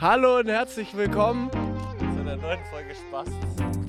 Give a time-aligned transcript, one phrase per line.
[0.00, 3.28] Hallo und herzlich willkommen zu einer neuen Folge Spaß.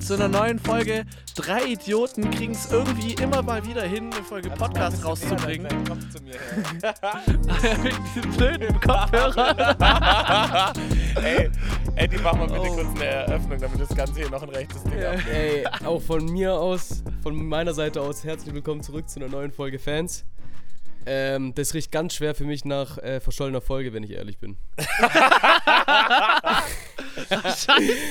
[0.06, 1.04] zu einer neuen Folge.
[1.36, 5.68] Drei Idioten kriegen es irgendwie immer mal wieder hin, eine Folge Podcast rauszubringen.
[5.68, 6.94] Dein Kopf zu mir her.
[7.84, 10.74] Mit diesen blöden Kopfhörern.
[11.22, 11.50] ey,
[11.94, 12.74] Eddie, mach mal bitte Oh.
[12.74, 15.28] kurz eine Eröffnung, damit das Ganze hier noch ein rechtes Ding abnimmt.
[15.32, 19.52] Ey, auch von mir aus, von meiner Seite aus, herzlich willkommen zurück zu einer neuen
[19.52, 20.24] Folge Fans.
[21.06, 24.56] Ähm, das riecht ganz schwer für mich nach äh, verschollener Folge, wenn ich ehrlich bin.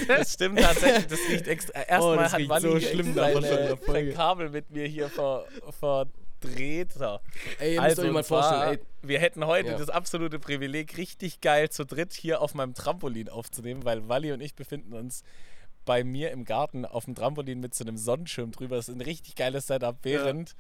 [0.08, 1.80] Das stimmt tatsächlich, das riecht extra.
[1.82, 4.08] Erstmal Oh, das hat Wally so schlimm nach verschollener äh, Folge.
[4.10, 5.46] sein Kabel mit mir hier ver,
[5.80, 6.94] verdreht.
[6.94, 7.20] So.
[7.60, 9.78] Ey, ihr müsst Also, euch mal vorstellen, ey, wir hätten heute Ja.
[9.78, 14.42] das absolute Privileg, richtig geil zu dritt hier auf meinem Trampolin aufzunehmen, weil Wally und
[14.42, 15.24] ich befinden uns
[15.86, 18.76] bei mir im Garten auf dem Trampolin mit so einem Sonnenschirm drüber.
[18.76, 20.56] Das ist ein richtig geiles Setup, während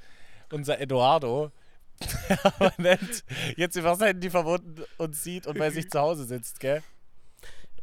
[0.51, 1.51] unser Eduardo
[2.27, 3.23] permanent
[3.57, 6.81] jetzt über sein Handy verbunden und sieht und bei sich zu Hause sitzt, gell?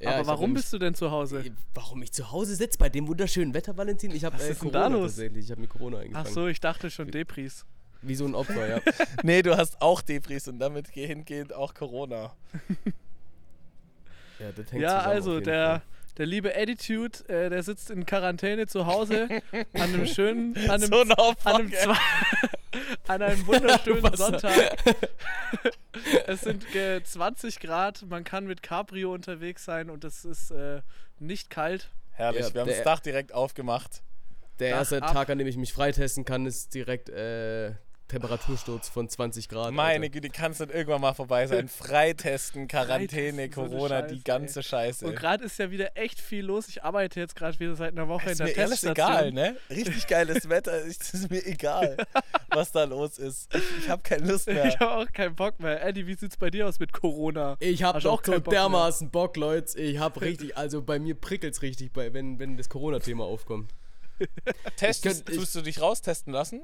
[0.01, 1.37] ja, Aber warum bist du denn zu Hause?
[1.37, 4.11] nämlich- Warum ich zu Hause sitze bei dem wunderschönen Wetter, Valentin?
[4.15, 5.45] Ich habe äh, Corona tatsächlich.
[5.47, 6.33] Ich habe mir Corona Ach eingefangen.
[6.35, 7.65] so, ich dachte schon Depris.
[8.03, 8.81] Wie so ein Opfer, ja.
[9.23, 12.35] Nee, du hast auch Debris und damit hingehend auch Corona.
[14.39, 15.83] ja, das hängt Ja, also der, Fall.
[16.19, 20.89] der liebe Attitude, äh, der sitzt in Quarantäne zu Hause an einem schönen, an einem,
[20.93, 21.97] So ein Opfer, an einem, zwei,
[23.09, 24.17] an einem wunderschönen?
[24.17, 24.77] Sonntag.
[26.27, 30.83] es sind äh, 20 Grad, man kann mit Cabrio unterwegs sein und es ist äh,
[31.19, 31.91] nicht kalt.
[32.13, 34.03] Herrlich, Ja, wir haben der- das Dach direkt aufgemacht.
[34.59, 35.13] Der Dach erste ab.
[35.13, 37.73] Tag, an dem ich mich freitesten kann, ist direkt äh,
[38.09, 39.73] Temperatursturz von 20 Grad.
[39.73, 40.11] Meine.
[40.11, 41.69] Güte, kann es dann irgendwann mal vorbei sein?
[41.69, 45.07] Freitesten, Quarantäne, Freitesten, so Corona, Scheiße, die ganze Scheiße.
[45.07, 46.69] Und gerade ist ja wieder echt viel los.
[46.69, 49.17] Ich arbeite jetzt gerade wieder seit einer Woche ist in mir der alles Teststation.
[49.17, 49.57] egal, ne?
[49.71, 51.97] Richtig geiles Wetter, es ist mir egal,
[52.51, 53.53] was da los ist.
[53.55, 54.67] Ich, ich habe keine Lust mehr.
[54.67, 55.85] Ich habe auch keinen Bock mehr.
[55.85, 57.57] Eddie, wie sieht's bei dir aus mit Corona?
[57.61, 58.61] Ich hab Hast du doch auch so Bock mehr?
[58.61, 59.79] dermaßen Bock, Leute.
[59.81, 63.73] Ich hab richtig, also bei mir prickelt's richtig, bei, wenn, wenn das Corona-Thema aufkommt.
[64.77, 66.63] Testest, tust du dich raustesten lassen?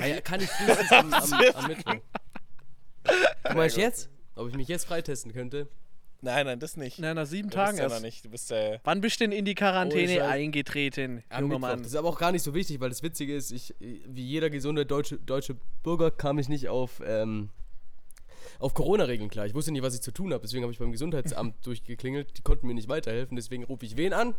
[0.00, 1.94] Ah ja, kann ich frühestens am, am, am Mittwoch.
[3.48, 4.08] Du meinst jetzt?
[4.34, 5.68] Ob ich mich jetzt freitesten könnte?
[6.22, 6.98] Nein, nein, das nicht.
[6.98, 8.02] Na, nach sieben du Tagen bist ja noch erst.
[8.02, 8.24] nicht.
[8.24, 11.68] Du bist äh, Wann bist du denn in die Quarantäne Oh, eingetreten, Am junger Mittwoch.
[11.68, 11.78] Mann?
[11.80, 14.48] Das ist aber auch gar nicht so wichtig, weil das Witzige ist, ich, wie jeder
[14.50, 17.50] gesunde deutsche, deutsche Bürger kam ich nicht auf, ähm,
[18.58, 19.46] auf Corona-Regeln klar.
[19.46, 22.36] Ich wusste nicht, was ich zu tun habe, deswegen habe ich beim Gesundheitsamt durchgeklingelt.
[22.38, 24.34] Die konnten mir nicht weiterhelfen, deswegen rufe ich wen an?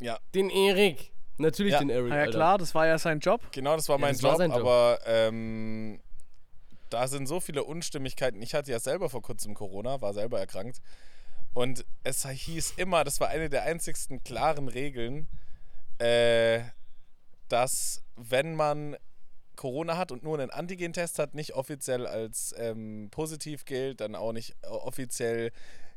[0.00, 1.11] ja, Den Erik.
[1.38, 1.78] Natürlich Ja.
[1.80, 2.12] den Erik.
[2.12, 2.32] Ah ja Alter.
[2.32, 3.40] klar, das war ja sein Job.
[3.52, 4.60] genau, das war Ja, mein das war Job, sein Job.
[4.60, 6.00] aber ähm,
[6.90, 8.40] da sind so viele Unstimmigkeiten.
[8.42, 10.80] Ich hatte ja selber vor kurzem Corona, war selber erkrankt.
[11.54, 15.26] Und es hieß immer, das war eine der einzigsten klaren Regeln,
[15.98, 16.60] äh,
[17.48, 18.96] dass wenn man
[19.56, 24.32] Corona hat und nur einen Antigentest hat, nicht offiziell als ähm, positiv gilt, dann auch
[24.32, 25.52] nicht offiziell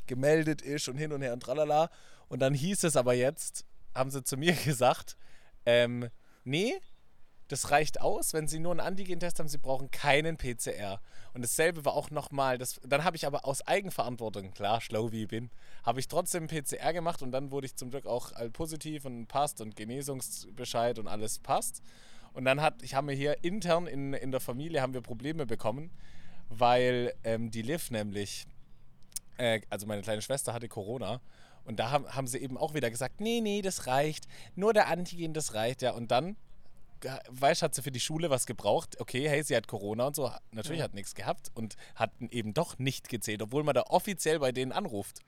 [0.07, 1.89] gemeldet ist und hin und her und tralala.
[2.27, 3.65] Und dann hieß es aber jetzt,
[3.95, 5.17] haben sie zu mir gesagt,
[5.65, 6.09] ähm,
[6.43, 6.73] nee,
[7.47, 10.99] das reicht aus, wenn sie nur einen Antigentest haben, sie brauchen keinen PCR.
[11.33, 15.27] Und dasselbe war auch nochmal, dann habe ich aber aus Eigenverantwortung, klar, schlau wie ich
[15.27, 15.51] bin,
[15.83, 19.61] habe ich trotzdem PCR gemacht und dann wurde ich zum Glück auch positiv und passt
[19.61, 21.83] und Genesungsbescheid und alles passt.
[22.33, 25.45] Und dann hat, ich habe mir hier intern in, in der Familie haben wir Probleme
[25.45, 25.91] bekommen,
[26.49, 28.47] weil ähm, die Liv nämlich,
[29.37, 31.21] äh, also meine kleine Schwester hatte Corona
[31.65, 34.87] und da haben, haben sie eben auch wieder gesagt, nee, nee, das reicht, nur der
[34.87, 35.91] Antigen, das reicht ja.
[35.91, 36.35] Und dann
[37.01, 38.99] ge- weißt, hat sie für die Schule was gebraucht.
[38.99, 40.31] Okay, hey, sie hat Corona und so.
[40.51, 44.51] Natürlich hat nichts gehabt und hat eben doch nicht gezählt, obwohl man da offiziell bei
[44.51, 45.19] denen anruft.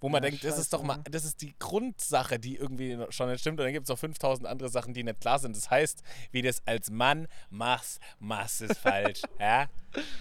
[0.00, 1.04] Wo man Ja, denkt, das ist doch mal, ne?
[1.10, 3.58] das ist die Grundsache, die irgendwie schon nicht stimmt.
[3.60, 5.56] Und dann gibt es noch 5000 andere Sachen, die nicht klar sind.
[5.56, 9.22] Das heißt, wie das als Mann machst, machst es falsch.
[9.38, 9.68] Ja?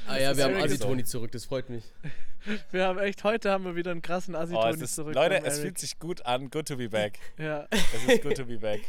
[0.07, 1.83] Ah ja, wir haben Asitoni zurück, das freut mich.
[2.72, 5.16] Wir haben echt, heute haben wir wieder einen krassen Oh, Asitoni ist, zurück.
[5.16, 6.49] Leute, beim es fühlt sich gut an.
[6.49, 7.19] Good to be back.
[7.38, 7.67] Ja.
[7.72, 8.79] Es ist good to be back.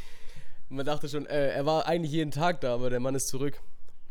[0.68, 3.60] Man dachte schon, äh, er war eigentlich jeden Tag da, aber der Mann ist zurück.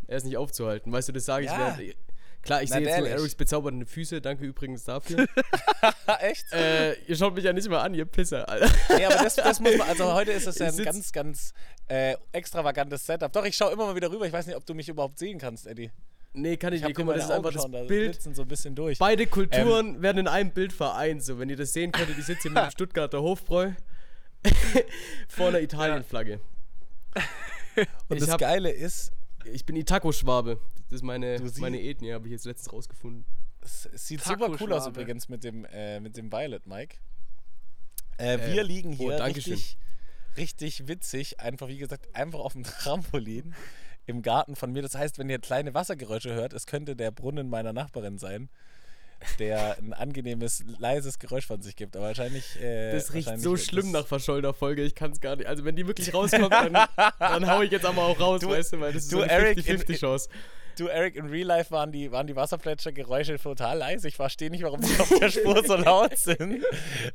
[0.08, 0.92] Er ist nicht aufzuhalten.
[0.92, 1.78] Weißt du, das sage ich Ja.
[1.78, 1.96] während.
[2.42, 3.10] Klar, ich sehe jetzt nur.
[3.10, 4.22] Erics bezaubernde Füße.
[4.22, 5.28] Danke übrigens dafür.
[6.22, 6.52] Echt?
[6.54, 8.70] äh, ihr schaut mich ja nicht mal an, ihr Pisser, Alter.
[8.96, 11.54] Nee, aber das, das muss man, also heute ist es ja ein ganz, ganz
[11.88, 13.32] äh, extravagantes Setup.
[13.34, 14.26] Doch, ich schaue immer mal wieder rüber.
[14.26, 15.92] Ich weiß nicht, ob du mich überhaupt sehen kannst, Eddie.
[16.34, 16.96] Nee, kann ich, Ich nicht.
[16.96, 17.88] Guck mal, das ist einfach das Bild.
[17.88, 19.00] blitzen so ein bisschen durch.
[19.00, 19.30] Beide Ähm.
[19.30, 21.24] Kulturen werden in einem Bild vereint.
[21.24, 23.72] So, wenn ihr das sehen könntet, ich sitze hier mit dem Stuttgarter Hofbräu
[25.28, 26.40] vor einer Italienflagge.
[28.08, 29.12] Und ich das Geile ist,
[29.46, 30.60] Ich bin Itaco-Schwabe.
[30.90, 33.26] Das ist meine, meine Ethnie, habe ich jetzt letztens rausgefunden.
[33.62, 36.98] es, sieht super cool aus übrigens mit dem, äh, mit dem Violet, Mike.
[38.18, 39.54] Äh, Äh, wir liegen oh, hier Dankeschön.
[39.54, 39.78] richtig,
[40.38, 43.54] richtig witzig, einfach wie gesagt, einfach auf dem Trampolin
[44.06, 44.82] im Garten von mir.
[44.82, 48.50] Das heißt, wenn ihr kleine Wassergeräusche hört, es könnte der Brunnen meiner Nachbarin sein.
[49.40, 51.96] Der ein angenehmes, leises Geräusch von sich gibt.
[51.96, 52.60] Aber wahrscheinlich.
[52.62, 55.48] Äh, Das riecht wahrscheinlich so schlimm nach verschollener Folge, ich kann es gar nicht.
[55.48, 56.74] Also wenn die wirklich rauskommt, dann,
[57.20, 59.24] dann hau ich jetzt aber auch raus, Du- weißt du, weil das ist du, so
[59.24, 60.30] eine Eric, in- 50-50-Chance.
[60.78, 64.08] Du, Eric, in Real Life waren die, waren die Wasserplätscher-Geräusche total leise.
[64.08, 66.64] Ich verstehe nicht, warum die auf der Spur so laut sind.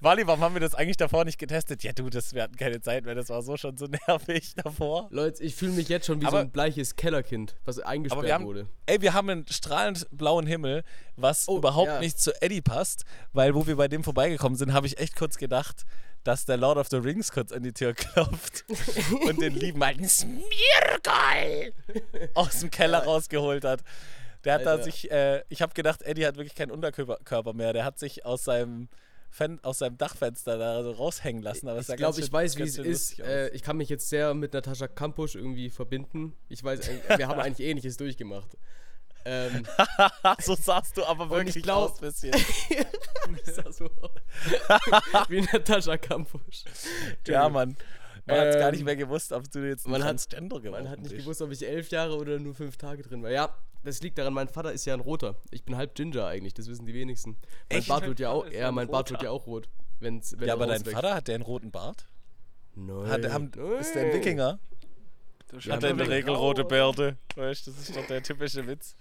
[0.01, 1.83] Wally, warum haben wir das eigentlich davor nicht getestet?
[1.85, 3.15] Ja, du, das, wir hatten keine Zeit mehr.
[3.15, 5.07] Das war so schon so nervig davor.
[5.11, 8.45] Leute, ich fühle mich jetzt schon wie so Aber- ein bleiches Kellerkind, was eingesperrt haben,
[8.47, 8.67] wurde.
[8.87, 10.83] ey, wir haben einen strahlend blauen Himmel,
[11.17, 12.01] was Oh, überhaupt ja.
[12.01, 15.37] nicht zu Eddie passt, weil wo wir bei dem vorbeigekommen sind, habe ich echt kurz
[15.39, 15.85] gedacht,
[16.25, 18.65] dass der Lord of the Rings kurz an die Tür klopft
[19.27, 21.73] und den lieben alten Smirgol
[22.35, 23.83] aus dem Keller rausgeholt hat.
[24.45, 24.85] Der hat da Alter.
[24.85, 27.73] sich, äh, ich habe gedacht, Eddie hat wirklich keinen Unterkörper Körper mehr.
[27.73, 28.89] Der hat sich aus seinem,
[29.31, 31.69] Fen aus seinem Dachfenster da so raushängen lassen.
[31.69, 33.21] Aber Ich glaube, ich weiß, wie es ist.
[33.21, 36.35] Äh, ich kann mich jetzt sehr mit Natascha Kampusch irgendwie verbinden.
[36.49, 38.57] Ich weiß, äh, wir haben eigentlich Ähnliches durchgemacht.
[39.25, 39.65] Ähm,
[40.41, 42.33] so sahst du aber ich wirklich glaub- aus bisschen.
[43.45, 44.11] das sah so aus.
[45.29, 46.65] wie Natascha Kampusch.
[47.27, 47.77] Ja, Mann.
[48.25, 50.85] Man hat gar Ähm, nicht mehr gewusst, ob du jetzt ein man hat- Transgender geworden
[50.85, 51.25] Man hat nicht bist.
[51.25, 53.31] gewusst, ob ich elf Jahre oder nur fünf Tage drin war.
[53.31, 53.53] Ja,
[53.83, 55.35] das liegt daran, mein Vater ist ja ein Roter.
[55.51, 57.37] Ich bin halb Ginger eigentlich, das wissen die wenigsten.
[57.71, 57.89] Mein Echt?
[57.89, 59.69] Bart wird ja auch, ja, ein mein Bart wird ja auch rot.
[59.99, 60.95] Wenn's, wenn Ja, er aber dein rauswächst.
[60.95, 62.07] Vater hat der einen roten Bart?
[62.77, 63.07] Nein.
[63.09, 64.13] Hat, haben, ist der ein.
[64.15, 64.59] Wikinger?
[65.69, 67.17] Hat er in der Regel rote Bärte?
[67.37, 68.97] Weißt das ist doch der typische Witz.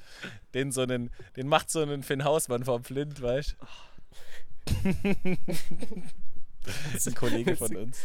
[0.53, 3.65] Den, so einen, den macht so einen Finn Hausmann vom Flint, weißt du?
[6.63, 7.99] Das ist ein Kollege von uns.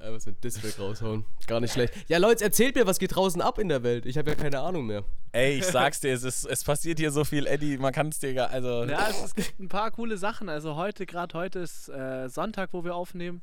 [0.00, 1.24] Einfach so ein Display raushauen.
[1.46, 1.94] Gar nicht schlecht.
[2.08, 4.06] Ja, Leute, erzählt mir, was geht draußen ab in der Welt?
[4.06, 5.04] Ich habe ja keine Ahnung mehr.
[5.32, 8.18] Ey, ich sag's dir, es, ist, es passiert hier so viel, Eddie, man kann es
[8.18, 8.50] dir gar.
[8.50, 10.48] Also, Ja, es, es gibt ein paar coole Sachen.
[10.48, 13.42] Also heute, gerade heute ist äh, Sonntag, wo wir aufnehmen.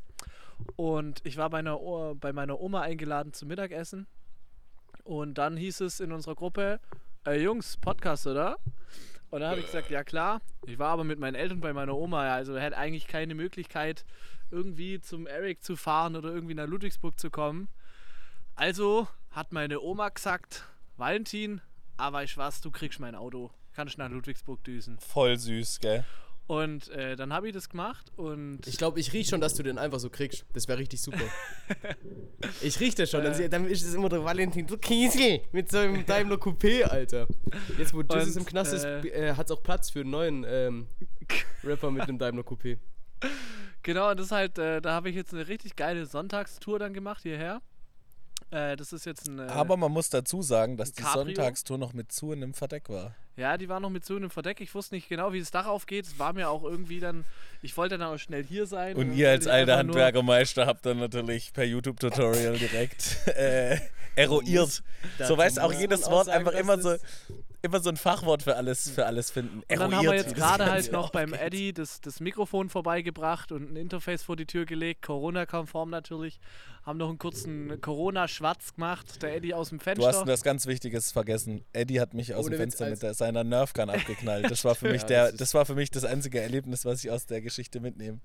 [0.76, 1.78] Und ich war bei, einer,
[2.16, 4.08] bei meiner Oma eingeladen zum Mittagessen.
[5.04, 6.80] Und dann hieß es in unserer Gruppe,
[7.26, 8.58] äh, Jungs, Podcast, oder?
[9.30, 10.42] Und dann habe ich gesagt, ja klar.
[10.66, 14.06] Ich war aber mit meinen Eltern bei meiner Oma, ja, also hätte eigentlich keine Möglichkeit,
[14.52, 17.68] irgendwie zum Eric zu fahren oder irgendwie nach Ludwigsburg zu kommen.
[18.56, 20.66] Also hat meine Oma gesagt,
[20.96, 21.62] Valentin,
[21.98, 23.52] aber ich was, du kriegst mein Auto.
[23.74, 25.00] Kannst nach Ludwigsburg düsen.
[25.00, 26.06] voll süß, gell?
[26.46, 29.64] Und äh, dann habe ich das gemacht und Ich glaube, ich riech schon, dass du
[29.64, 30.46] den einfach so kriegst.
[30.54, 31.22] Das wäre richtig super.
[32.62, 33.24] ich riech das schon.
[33.24, 36.84] Dann, sie- dann ist es immer der Valentin, du Kiesel, mit so einem Daimler Coupé,
[36.84, 37.28] Alter.
[37.78, 39.00] Jetzt, wo Jesus Und, im Knast ist, äh,
[39.30, 40.88] äh, hat es auch Platz für einen neuen ähm,
[41.64, 42.78] Rapper mit einem Daimler Coupé.
[43.82, 46.94] genau, und das ist halt, äh, da habe ich jetzt eine richtig geile Sonntagstour dann
[46.94, 47.62] gemacht hierher.
[48.52, 49.40] Äh, das ist jetzt ein.
[49.40, 51.24] Äh, Aber man muss dazu sagen, dass die Cabrio?
[51.36, 53.16] Sonntagstour noch mit zu in einem Verdeck war.
[53.36, 54.62] Ja, die war noch mit so einem Verdeck.
[54.62, 56.06] Ich wusste nicht genau, wie das Dach aufgeht.
[56.06, 57.26] Es war mir auch irgendwie dann.
[57.62, 58.96] Ich wollte dann auch schnell hier sein.
[58.96, 63.78] Und dann ihr als alter Handwerkermeister habt dann natürlich per YouTube-Tutorial direkt äh,
[64.16, 64.84] eruiert.
[65.20, 66.96] So weißt auch jedes Wort einfach immer so,
[67.64, 69.60] immer so ein Fachwort für alles, für alles finden.
[69.60, 71.34] Und dann haben wir jetzt gerade halt noch beim.
[71.34, 76.40] Eddie das, das Mikrofon vorbeigebracht und ein Interface vor die Tür gelegt, Corona-konform natürlich.
[76.84, 80.12] Haben noch einen kurzen Corona-Schwarz gemacht, der Eddie aus dem Fenster.
[80.12, 81.64] Du hast was ganz Wichtiges vergessen.
[81.72, 84.52] Eddie hat mich aus Ohne dem Fenster mit der, seiner Nerfgun abgeknallt.
[84.52, 87.10] Das war für mich Ja, der, das war für mich das einzige Erlebnis, was ich
[87.10, 88.20] aus der Geschichte mitnehme.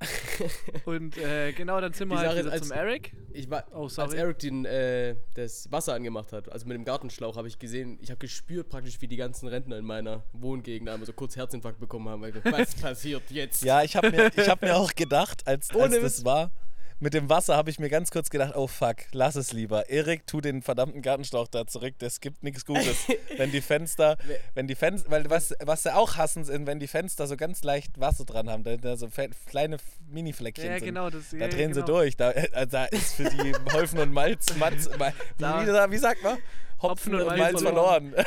[0.84, 3.12] Und äh, genau, dann sind wir halt wieder als- zum Eric.
[3.32, 4.14] Ich war, Oh, als.
[4.14, 8.10] Eric den, äh, das Wasser angemacht hat, also mit dem Gartenschlauch, habe ich gesehen, ich
[8.10, 12.08] habe gespürt praktisch, wie die ganzen Rentner in meiner Wohngegend einmal so kurz Herzinfarkt bekommen
[12.08, 12.22] haben.
[12.22, 13.62] Weil was passiert jetzt?
[13.62, 16.52] Ja, ich habe mir, ich hab mir auch gedacht, als, als Ohne das war,
[17.00, 19.88] mit dem Wasser habe ich mir ganz kurz gedacht, oh fuck, lass es lieber.
[19.88, 22.96] Erik, tu den verdammten Gartenschlauch da zurück, das gibt nichts Gutes.
[23.36, 24.16] wenn die Fenster,
[24.54, 27.62] wenn die Fenster, weil was, was sie auch hassen, sind, wenn die Fenster so ganz
[27.62, 29.08] leicht Wasser dran haben, da, da so
[29.46, 29.76] kleine
[30.10, 30.84] Mini-Fleckchen Ja, sind.
[30.86, 31.10] genau.
[31.10, 31.86] Das, Da ja, drehen genau.
[31.86, 32.16] sie durch.
[32.16, 36.22] Da, äh, da ist für die Holfen und Malz, Malz wie, Da- wie, wie sagt
[36.22, 36.38] man?
[36.82, 38.14] Hopfen, und, Malz verloren.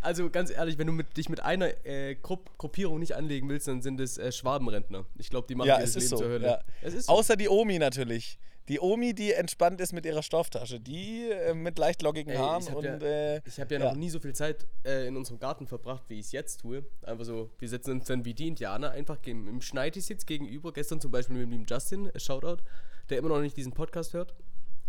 [0.00, 3.68] Also ganz ehrlich, wenn du mit, dich mit einer äh, Grupp Gruppierung nicht anlegen willst,
[3.68, 5.04] dann sind es äh, Schwabenrentner.
[5.18, 6.16] Ich glaube, die machen ja, das ist Leben so.
[6.18, 6.46] zur Hölle.
[6.46, 6.60] Ja.
[6.82, 7.12] Es ist so.
[7.12, 8.38] Außer die Omi natürlich.
[8.68, 10.78] Die Omi, die entspannt ist mit ihrer Stofftasche.
[10.78, 12.84] Die äh, mit leicht lockigen Ey, Haaren ich hab und.
[12.84, 13.88] ja- äh, Ich habe ja, Ja.
[13.88, 16.84] noch nie so viel Zeit äh, in unserem Garten verbracht, wie ich es jetzt tue.
[17.02, 20.72] Einfach so, wir setzen uns dann wie die Indianer einfach gegen, im Schneidisitz gegenüber.
[20.74, 22.62] Gestern zum Beispiel mit dem Justin, äh, Shoutout,
[23.08, 24.34] der immer noch nicht diesen Podcast hört.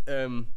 [0.07, 0.47] Ähm,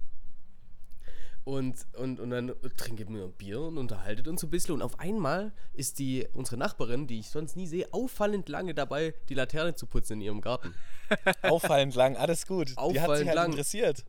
[1.44, 4.74] und, und, und dann trinken wir ein Bier und unterhaltet uns ein bisschen.
[4.74, 9.14] Und auf einmal ist die, unsere Nachbarin, die ich sonst nie sehe, auffallend lange dabei,
[9.28, 10.74] die Laterne zu putzen in ihrem Garten.
[11.42, 12.68] auffallend lang, alles gut.
[12.68, 13.50] die hat sich Auffallend halt lang.
[13.50, 14.04] interessiert.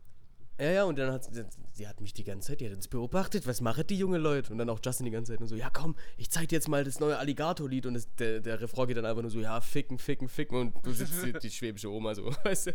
[0.60, 2.86] Ja, ja, und dann hat sie, sie hat mich die ganze Zeit, die hat uns
[2.86, 4.52] beobachtet, was machen die junge Leute?
[4.52, 6.68] Und dann auch Justin die ganze Zeit nur so, ja komm, ich zeig dir jetzt
[6.68, 9.60] mal das neue Alligator-Lied und das, der, der Refrain geht dann einfach nur so, ja,
[9.60, 12.72] ficken, ficken, ficken und du sitzt die, die schwäbische Oma so, weißt du?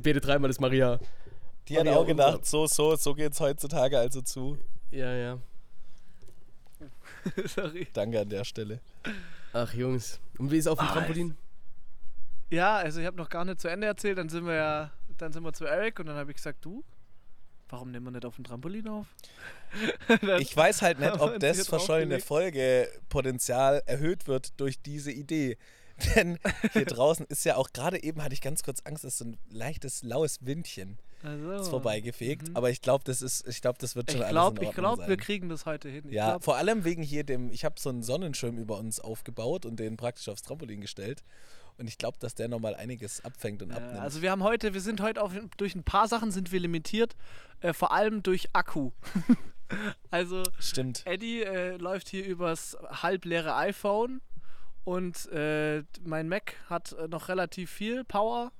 [0.00, 1.00] Bete dreimal das Maria.
[1.68, 4.58] Die hat auch gedacht, so, so, so geht's heutzutage also zu.
[4.90, 5.38] Ja, ja.
[7.46, 7.86] Sorry.
[7.92, 8.80] Danke an der Stelle.
[9.52, 10.20] Ach, Jungs.
[10.38, 11.36] Und wie ist auf dem Ah, Trampolin?
[12.50, 14.18] Ja, also ich habe noch gar nicht zu Ende erzählt.
[14.18, 16.84] Dann sind wir ja, dann sind wir zu Eric und dann habe ich gesagt, du,
[17.68, 19.06] warum nehmen wir nicht auf dem Trampolin auf?
[20.40, 22.20] Ich weiß halt nicht, ob das verschollene.
[22.20, 25.56] Folgepotenzial erhöht wird durch diese Idee.
[26.14, 26.38] Denn
[26.72, 29.38] hier draußen ist ja auch gerade eben, hatte ich ganz kurz Angst, dass so ein
[29.48, 32.48] leichtes, laues Windchen Also, ist vorbeigefegt.
[32.48, 32.56] Mhm.
[32.56, 34.68] Aber ich glaube, das ist, ich glaube, das wird schon Ich alles glaube, in ich
[34.68, 35.08] Ordnung glaub, sein.
[35.08, 36.04] wir kriegen das heute hin.
[36.08, 39.00] Ich Ja, glaub, vor allem wegen hier dem, ich habe so einen Sonnenschirm über uns
[39.00, 41.22] aufgebaut und den praktisch aufs Trampolin gestellt.
[41.78, 43.98] Und ich glaube, dass der nochmal einiges abfängt und Ja, abnimmt.
[44.00, 47.16] also wir haben heute, wir sind heute auf, durch ein paar Sachen sind wir limitiert,
[47.60, 48.90] äh, vor allem durch Akku.
[50.10, 51.02] also Stimmt.
[51.06, 54.20] Eddie äh, läuft hier übers halbleere iPhone
[54.84, 58.52] und äh, mein Mac hat äh, noch relativ viel Power.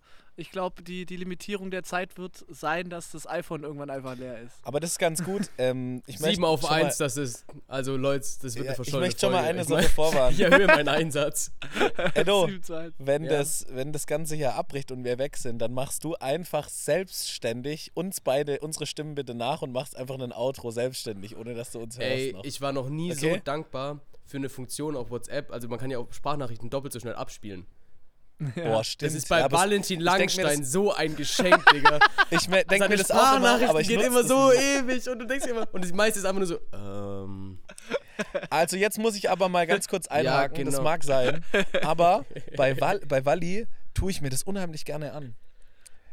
[0.42, 4.40] Ich glaube, die, die Limitierung der Zeit wird sein, dass das iPhone irgendwann einfach leer
[4.42, 4.56] ist.
[4.64, 5.42] Aber das ist ganz gut.
[5.58, 7.44] Ähm, ich 7 auf 1, das ist.
[7.68, 9.88] Also, Leute, das wird Ja, eine ich verschollene möchte schon mal eine Ich Sache mein-
[9.90, 10.34] vorwarnen.
[10.36, 11.52] Ich erhöhe meinen Einsatz.
[12.14, 12.94] Edo, Sieben eins.
[12.98, 13.30] wenn, Ja.
[13.38, 17.92] das, wenn das Ganze hier abbricht und wir weg sind, dann machst du einfach selbstständig
[17.94, 21.78] uns beide, unsere Stimmen bitte nach und machst einfach ein Outro selbstständig, ohne dass du
[21.80, 22.44] uns hörst Ey, noch.
[22.44, 23.40] ich war noch nie so Okay.
[23.44, 25.52] dankbar für eine Funktion auf WhatsApp.
[25.52, 27.66] Also, man kann ja auch Sprachnachrichten doppelt so schnell abspielen.
[28.54, 29.10] Boah, stimmt.
[29.10, 31.98] Das ist bei Ja, Valentin ich Langstein das- so ein Geschenk, Digga.
[32.30, 35.08] Ich me- denk Seine mir das auch immer, aber ich geht immer das so ewig
[35.08, 35.66] und du denkst immer.
[35.72, 37.58] Und das meiste ist einfach nur so, ähm.
[38.50, 40.84] Also jetzt muss ich aber mal ganz kurz einhaken, das genau.
[40.84, 41.44] mag sein,
[41.82, 42.24] aber
[42.56, 45.34] bei, Wal bei Walli tue ich mir das unheimlich gerne an.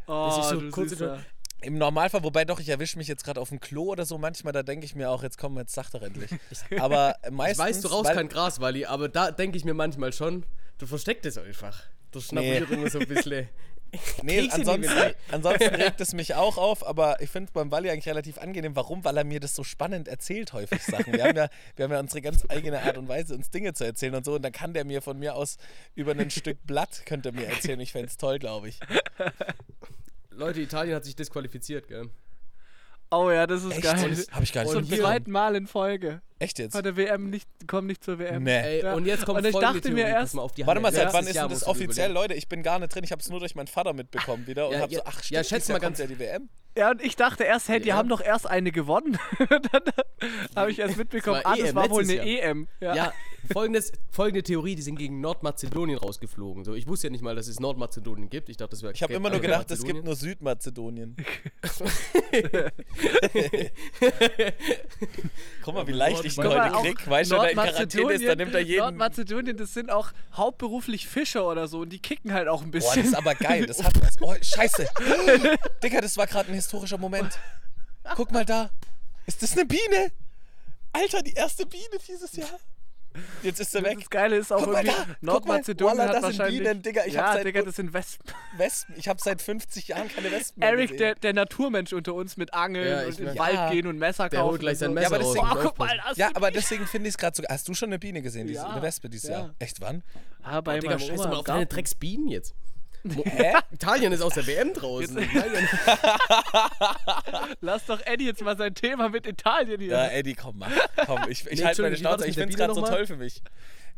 [0.07, 1.19] Oh, ist so du.
[1.61, 4.53] Im Normalfall, wobei doch, ich erwische mich jetzt gerade auf dem Klo oder so, manchmal,
[4.53, 6.31] da denke ich mir auch, jetzt komm, jetzt sag doch endlich.
[6.79, 9.73] Aber Ich meistens, weiß, du raus weil, kein Gras, Wally, aber da denke ich mir
[9.73, 10.45] manchmal schon,
[10.77, 11.83] du versteckst es einfach.
[12.11, 13.47] Du schnabuliert immer so ein bisschen.
[14.21, 14.93] Nee, ansonsten,
[15.31, 18.75] ansonsten regt es mich auch auf, aber ich finde es beim Walli eigentlich relativ angenehm.
[18.75, 19.03] Warum?
[19.03, 21.11] Weil er mir das so spannend erzählt, häufig Sachen.
[21.11, 23.85] Wir haben, ja, wir haben ja unsere ganz eigene Art und Weise, uns Dinge zu
[23.85, 24.35] erzählen und so.
[24.35, 25.57] Und dann kann der mir von mir aus
[25.95, 27.79] über ein Stück Blatt, könnte er mir erzählen.
[27.79, 28.79] Ich fände es toll, glaube ich.
[30.29, 32.11] Leute, Italien hat sich disqualifiziert, gell?
[33.09, 33.81] Oh ja, das ist Echt?
[33.81, 34.25] geil.
[34.31, 36.21] Habe ich gar nicht Zum Und hier- zweiten Mal in Folge.
[36.41, 36.71] Echt jetzt?
[36.73, 38.43] Bei der WM nicht, kommen nicht zur WM.
[38.43, 38.59] Nee.
[38.61, 38.93] Ey, Ja.
[38.93, 40.95] und jetzt kommt Und ich dachte mir erst- mal auf die Warte mal, Hand.
[40.95, 42.11] seit Letztes wann ist denn das offiziell.
[42.13, 42.33] Leute?
[42.33, 43.03] Ich bin gar nicht drin.
[43.03, 45.15] Ich habe es nur durch meinen Vater mitbekommen wieder und Ja, habe so, ja, ach,
[45.15, 46.47] ja, stimmt, schätz dieses mal ganz- ja die WM.
[46.77, 47.95] Ja, und ich dachte erst, hey, die Ja.
[47.97, 49.17] haben doch erst eine gewonnen.
[49.49, 49.81] dann
[50.55, 52.25] habe ich erst mitbekommen, ah, das EM, war wohl eine Jahr.
[52.25, 52.67] EM.
[52.79, 53.11] Ja,
[53.51, 56.63] folgendes, folgende Theorie, die sind gegen Nordmazedonien rausgeflogen.
[56.63, 58.47] So, ich wusste ja nicht mal, dass es Nordmazedonien gibt.
[58.49, 61.17] Ich dachte, das wäre Ich habe immer nur gedacht, es gibt nur Südmazedonien.
[65.63, 67.09] Guck mal, wie leicht ich heute auch krieg.
[67.09, 68.79] Weißt du, wenn er in Quarantäne ist, dann nimmt er jeden.
[68.79, 72.79] Nordmazedonien, das sind auch hauptberuflich Fischer oder so und die kicken halt auch ein Boah,
[72.79, 73.05] das bisschen.
[73.05, 73.65] ist aber geil.
[73.65, 74.15] Das hat was.
[74.21, 74.87] Oh, scheiße.
[75.81, 77.39] Digga, das war gerade ein historischer Moment.
[78.15, 78.69] Guck mal da.
[79.25, 80.11] Ist das eine Biene?
[80.91, 82.59] Alter, die erste Biene dieses Jahr.
[83.43, 83.97] Jetzt ist er weg.
[83.99, 86.61] das Geile ist auch Guck irgendwie, da, guck mal, Nordmazedonien Voila, hat das sind wahrscheinlich...
[86.63, 88.25] Bienen, Digga, ich ja, hab seit- Digga, das sind Wespen.
[88.57, 88.95] Wespen.
[88.97, 90.97] Ich habe seit 50 Jahren keine Wespen mehr Eric, gesehen.
[90.99, 93.69] der, der Naturmensch unter uns mit Angeln Ja, und in den merk- Wald Ja.
[93.71, 94.51] gehen und Messer Der kaufen.
[94.51, 94.93] holt gleich sein so.
[94.95, 95.33] Messer aber raus.
[95.35, 97.43] deswegen- guck mal, das ja, aber deswegen finde ich es gerade so.
[97.49, 98.69] Hast du schon eine Biene gesehen, diese, Ja.
[98.69, 99.39] eine Wespe dieses Ja.
[99.39, 99.55] Jahr?
[99.59, 100.03] Echt wann?
[100.43, 101.65] Ah, bei Digga, meinem scheiß Oma mal auf deine.
[101.65, 102.53] Drecksbienen jetzt.
[103.23, 103.53] Hä?
[103.71, 105.17] Italien ist aus der WM draußen.
[107.61, 109.91] Lass doch Eddie jetzt mal sein Thema mit Italien hier.
[109.91, 110.71] Ja, Eddie, komm, mach.
[111.05, 112.27] Komm, ich, ich Nee, halte meine Schnauze.
[112.27, 113.41] Ich finde es gerade so toll für mich.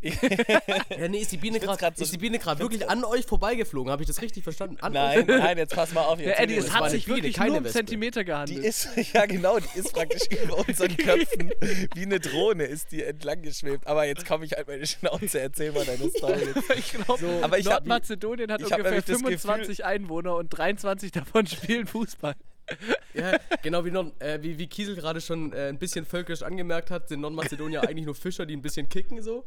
[0.98, 3.92] Ja, nee, ist die Biene gerade so- ist die Biene gerade wirklich an euch vorbeigeflogen?
[3.92, 4.78] Habe ich das richtig verstanden?
[4.82, 5.26] An nein, euch?
[5.28, 6.20] nein, jetzt pass mal auf.
[6.20, 7.78] Ja, Jetzt Eddie, das es war hat sich Biene, wirklich keine nur um Wespe.
[7.80, 8.66] Zentimeter Die gehandelt.
[8.66, 11.52] ist, ja genau, die ist praktisch über unseren Köpfen
[11.96, 13.86] wie eine Drohne ist die entlang geschwebt.
[13.88, 16.42] Aber jetzt komme ich halt meine Schnauze, erzähl mal deine Story.
[16.78, 22.36] ich glaube, So, Nordmazedonien hat ungefähr nämlich das 25 Einwohner und 23 davon spielen Fußball.
[23.14, 26.92] Ja, genau wie, Nord, äh, wie, wie Kiesel gerade schon äh, ein bisschen völkisch angemerkt
[26.92, 29.44] hat, sind Nordmazedonier eigentlich nur Fischer, die ein bisschen kicken so.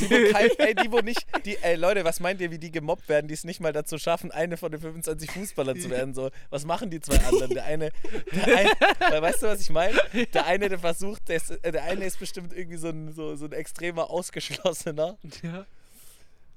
[0.00, 2.70] Die, wo kein, ey, die, wo nicht, die, ey, Leute, was meint ihr, wie die
[2.70, 6.14] gemobbt werden, die es nicht mal dazu schaffen, eine von den 25 Fußballern zu werden?
[6.14, 7.52] So, was machen die zwei anderen?
[7.52, 7.90] Der eine,
[8.32, 8.70] der eine
[9.10, 9.98] weil, weißt du, was ich meine?
[10.32, 13.36] Der eine, der versucht, der, ist, äh, der eine ist bestimmt irgendwie so ein, so,
[13.36, 15.18] so ein extremer Ausgeschlossener.
[15.42, 15.66] Ja.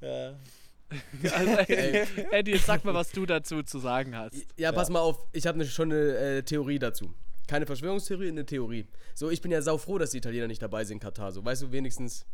[0.01, 0.33] Ja.
[1.31, 4.36] Also, Eddie, Eddie, jetzt sag mal, was du dazu zu sagen hast.
[4.57, 7.13] Ja, pass mal auf, ich habe ne, schon eine äh, Theorie dazu.
[7.48, 8.88] Keine Verschwörungstheorie, eine Theorie.
[9.13, 11.31] So, ich bin ja saufroh, dass die Italiener nicht dabei sind in Katar.
[11.31, 12.25] So, weißt du, wenigstens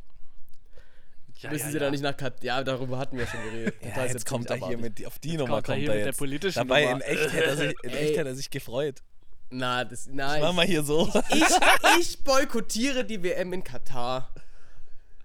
[1.39, 1.83] Ja, müssen ja, sie ja.
[1.85, 2.43] da nicht nach Katar.
[2.43, 3.75] Ja, darüber hatten wir schon geredet.
[3.83, 5.95] Ja, ist jetzt kommt er hier mit, auf die Nummer kommt er kommt hier er
[5.95, 6.17] mit der jetzt.
[6.17, 6.95] politischen Dabei Nummer.
[6.95, 9.03] in echt, hätte er sich, in echt hätte er sich gefreut.
[9.49, 10.55] Na, das, Mach nein.
[10.55, 11.09] mal hier so.
[11.29, 11.43] Ich,
[11.99, 14.33] ich boykottiere die WM in Katar.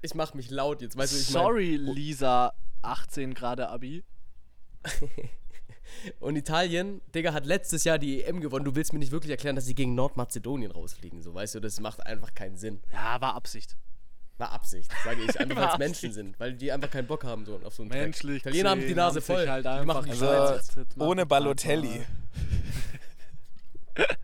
[0.00, 4.04] Ich mach mich laut jetzt, weißt du, ich mein, Sorry, Lisa, 18 Grad Abi.
[6.20, 8.64] Und Italien, Digga, hat letztes Jahr die EM gewonnen.
[8.64, 11.22] Du willst mir nicht wirklich erklären, dass sie gegen Nordmazedonien rausfliegen.
[11.22, 12.80] So, weißt du, das macht einfach keinen Sinn.
[12.92, 13.76] Ja, war Absicht.
[14.38, 15.38] War Absicht, sage ich.
[15.38, 16.40] Einfach weil es Menschen sind.
[16.40, 18.02] Weil die einfach keinen Bock haben so auf so einen Dreck.
[18.02, 18.38] Menschlich.
[18.38, 19.48] Italiener haben die Nase voll.
[19.48, 22.00] Halt die machen die Also, ohne Balotelli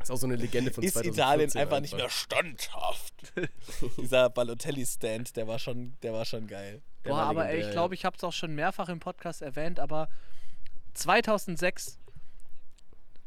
[0.01, 3.15] ist auch so eine Legende von ist 2014 Italien einfach nicht mehr standhaft.
[3.99, 6.83] Dieser Balotelli-Stand, der war schon, der war schon geil.
[7.05, 9.81] Der Boah, aber ey, ich glaube, ich habe es auch schon mehrfach im Podcast erwähnt,
[9.81, 10.09] aber
[10.95, 11.99] 2006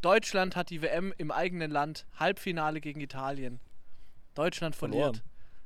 [0.01, 3.59] Deutschland hat die WM im eigenen Land Halbfinale gegen Italien.
[4.33, 5.17] Deutschland verliert.
[5.17, 5.21] Verloren.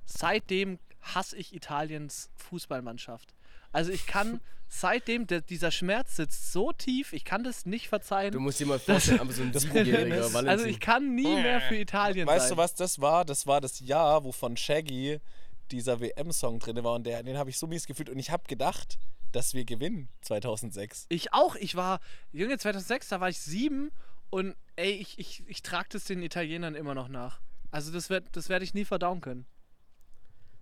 [0.06, 3.34] Seitdem hasse ich Italiens Fußballmannschaft.
[3.76, 4.40] Also ich kann
[4.70, 8.32] seitdem der, dieser Schmerz sitzt so tief, ich kann das nicht verzeihen.
[8.32, 10.50] Du musst dir mal vorstellen, aber so ein siebenjähriger Valentin.
[10.50, 12.58] also ich kann nie mehr für Italien Weißt sein.
[12.58, 13.26] du, was das war?
[13.26, 15.20] Das war das Jahr, wo von Shaggy
[15.72, 18.44] dieser WM-Song drin war und der, den habe ich so mies gefühlt und ich habe
[18.48, 18.98] gedacht,
[19.32, 21.08] dass wir gewinnen 2006.
[21.10, 21.56] Ich auch.
[21.56, 22.00] Ich war,
[22.32, 23.92] Junge, 2006, da war ich sieben
[24.30, 27.42] und ey, ich, ich, ich trage das den Italienern immer noch nach.
[27.72, 29.46] Also das, werd, das werde ich nie verdauen können.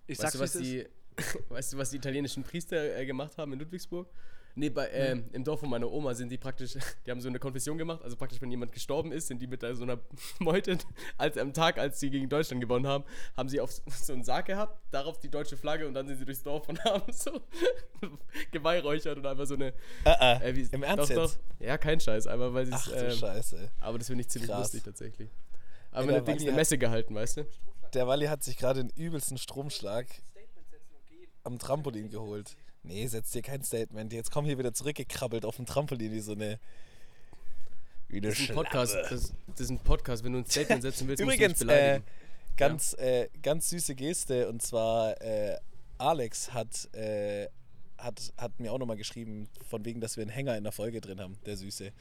[0.08, 0.88] Ich Weißt sag's, du, was die,
[1.50, 4.08] weißt du, was die italienischen Priester äh, gemacht haben in Ludwigsburg?
[4.56, 6.74] Nee, bei, ähm, im Dorf von meiner Oma sind die praktisch,
[7.06, 9.62] die haben so eine Konfession gemacht, also praktisch, wenn jemand gestorben ist, sind die mit
[9.62, 9.98] so einer
[10.40, 10.78] Meute,
[11.18, 13.04] als am Tag, als sie gegen Deutschland gewonnen haben,
[13.36, 16.26] haben sie auf so einen Sarg gehabt, darauf die deutsche Flagge und dann sind sie
[16.26, 17.42] durchs Dorf und haben so
[18.52, 19.74] geweihräuchert und einfach so eine.
[20.06, 21.40] Äh, äh, Äh, wie, Im Ernst doch, jetzt?
[21.60, 22.94] Doch, ja, kein Scheiß, einfach weil sie Ach es.
[22.94, 23.72] du Ähm, Scheiße.
[23.80, 24.60] aber das finde ich ziemlich Krass.
[24.60, 25.30] lustig tatsächlich.
[25.92, 27.46] Aber meine der Walli eine Messe gehalten, weißt du?
[27.94, 30.08] Der Walli hat sich gerade den übelsten Stromschlag
[31.44, 32.56] am Trampolin geholt.
[32.84, 34.12] Nee, setz dir kein Statement.
[34.12, 36.60] Jetzt komm hier wieder zurückgekrabbelt auf dem Trampolin, wie so eine.
[38.10, 38.56] Wie eine Das ist ein.
[38.56, 38.96] Podcast.
[39.10, 40.24] Das, das ist ein Podcast.
[40.24, 42.02] Wenn du ein Statement setzen willst, Übrigens, musst du mich äh,
[42.58, 45.58] ganz, äh, ganz süße Geste und zwar äh,
[45.98, 47.48] Alex hat, äh,
[47.98, 51.00] hat, hat mir auch nochmal geschrieben, von wegen, dass wir einen Hänger in der Folge
[51.00, 51.92] drin haben, der Süße.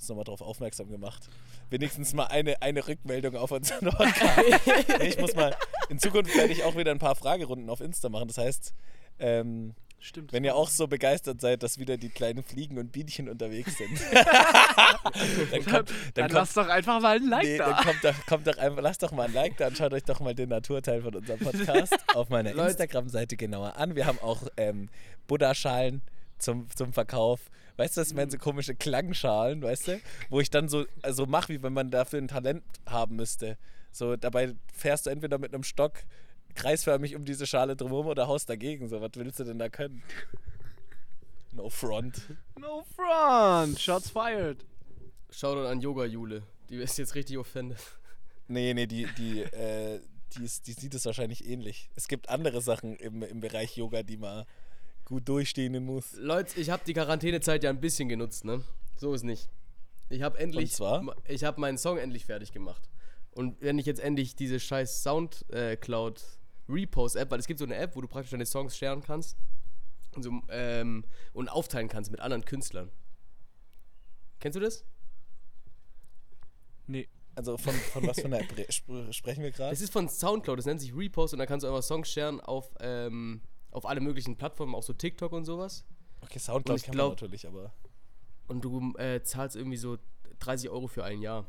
[0.00, 1.28] Uns nochmal darauf aufmerksam gemacht.
[1.68, 4.40] Wenigstens mal eine, eine Rückmeldung auf unseren Podcast.
[5.02, 5.54] ich muss mal,
[5.90, 8.28] in Zukunft werde ich auch wieder ein paar Fragerunden auf Insta machen.
[8.28, 8.72] Das heißt,
[9.18, 10.32] ähm, Stimmt.
[10.32, 13.90] wenn ihr auch so begeistert seid, dass wieder die kleinen Fliegen und Bienchen unterwegs sind,
[14.14, 17.66] dann kommt, dann, dann kommt lass doch einfach mal ein Like Nee, da.
[17.74, 20.04] dann kommt doch, kommt doch einfach, lasst doch mal ein Like da und schaut euch
[20.04, 22.52] doch mal den Naturteil von unserem Podcast auf meiner.
[22.56, 23.94] Instagram-Seite genauer an.
[23.96, 24.88] Wir haben auch ähm,
[25.26, 26.00] Buddha-Schalen
[26.38, 27.50] zum, zum Verkauf.
[27.80, 30.00] Weißt du, das wären so komische Klangschalen, weißt du?
[30.28, 33.56] Wo ich dann so also mache, wie wenn man dafür ein Talent haben müsste.
[33.90, 35.94] So, dabei fährst du entweder mit einem Stock
[36.54, 38.90] kreisförmig um diese Schale drumherum oder haust dagegen.
[38.90, 40.02] So, was willst du denn da können?
[41.52, 42.20] No front.
[42.58, 43.80] No front.
[43.80, 44.62] Shots fired.
[45.30, 46.42] Shoutout an Yoga Jule.
[46.68, 47.78] Die ist jetzt richtig offended.
[48.46, 50.00] Nee, nee, die, die, äh,
[50.36, 51.88] die, ist, die sieht es wahrscheinlich ähnlich.
[51.96, 54.44] Es gibt andere Sachen im, im Bereich Yoga, die man
[55.10, 56.14] gut durchstehen muss.
[56.16, 58.62] Leute, ich habe die Quarantänezeit ja ein bisschen genutzt, ne?
[58.96, 59.50] So ist nicht.
[60.08, 60.70] Ich habe endlich.
[60.70, 61.16] Und zwar?
[61.28, 62.88] Ich habe meinen Song endlich fertig gemacht.
[63.32, 66.22] Und wenn ich jetzt endlich diese scheiß Soundcloud
[66.68, 69.36] Repost App, weil es gibt so eine App, wo du praktisch deine Songs sharen kannst
[70.14, 72.90] und, so, ähm, und aufteilen kannst mit anderen Künstlern.
[74.38, 74.84] Kennst du das?
[76.86, 77.08] Nee.
[77.34, 79.70] Also von, von was für einer App re- sp sprechen wir gerade?
[79.70, 82.40] Das ist von Soundcloud, das nennt sich Repost und da kannst du einfach Songs sharen
[82.40, 85.84] auf, ähm, auf alle möglichen Plattformen, auch so TikTok und sowas.
[86.22, 87.72] Okay, Und Soundcloud ich kennt glaub- man natürlich, aber.
[88.48, 89.98] Und du äh, zahlst irgendwie so
[90.40, 91.46] 30 Euro für ein Jahr.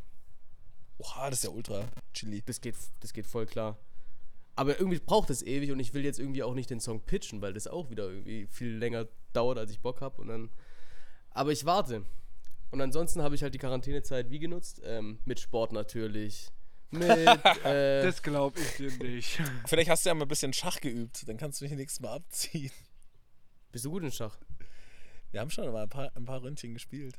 [0.99, 2.43] Oha, das ist ja ultra chilly.
[2.45, 3.77] Das geht, das geht voll klar.
[4.55, 7.41] Aber irgendwie braucht es ewig und ich will jetzt irgendwie auch nicht den Song pitchen,
[7.41, 10.21] weil das auch wieder irgendwie viel länger dauert, als ich Bock habe.
[10.21, 10.49] Und dann.
[11.31, 12.05] Aber ich warte.
[12.69, 14.81] Und ansonsten habe ich halt die Quarantänezeit wie genutzt?
[14.85, 16.51] Ähm, mit Sport natürlich.
[16.91, 17.01] Mit.
[17.65, 19.39] Äh, Das glaube ich dir nicht.
[19.65, 22.13] Vielleicht hast du ja mal ein bisschen Schach geübt, dann kannst du mich nächstes Mal
[22.15, 22.71] abziehen.
[23.71, 24.37] bist du gut in Schach?
[25.31, 27.17] Wir haben schon mal ein paar, ein paar Ründchen gespielt.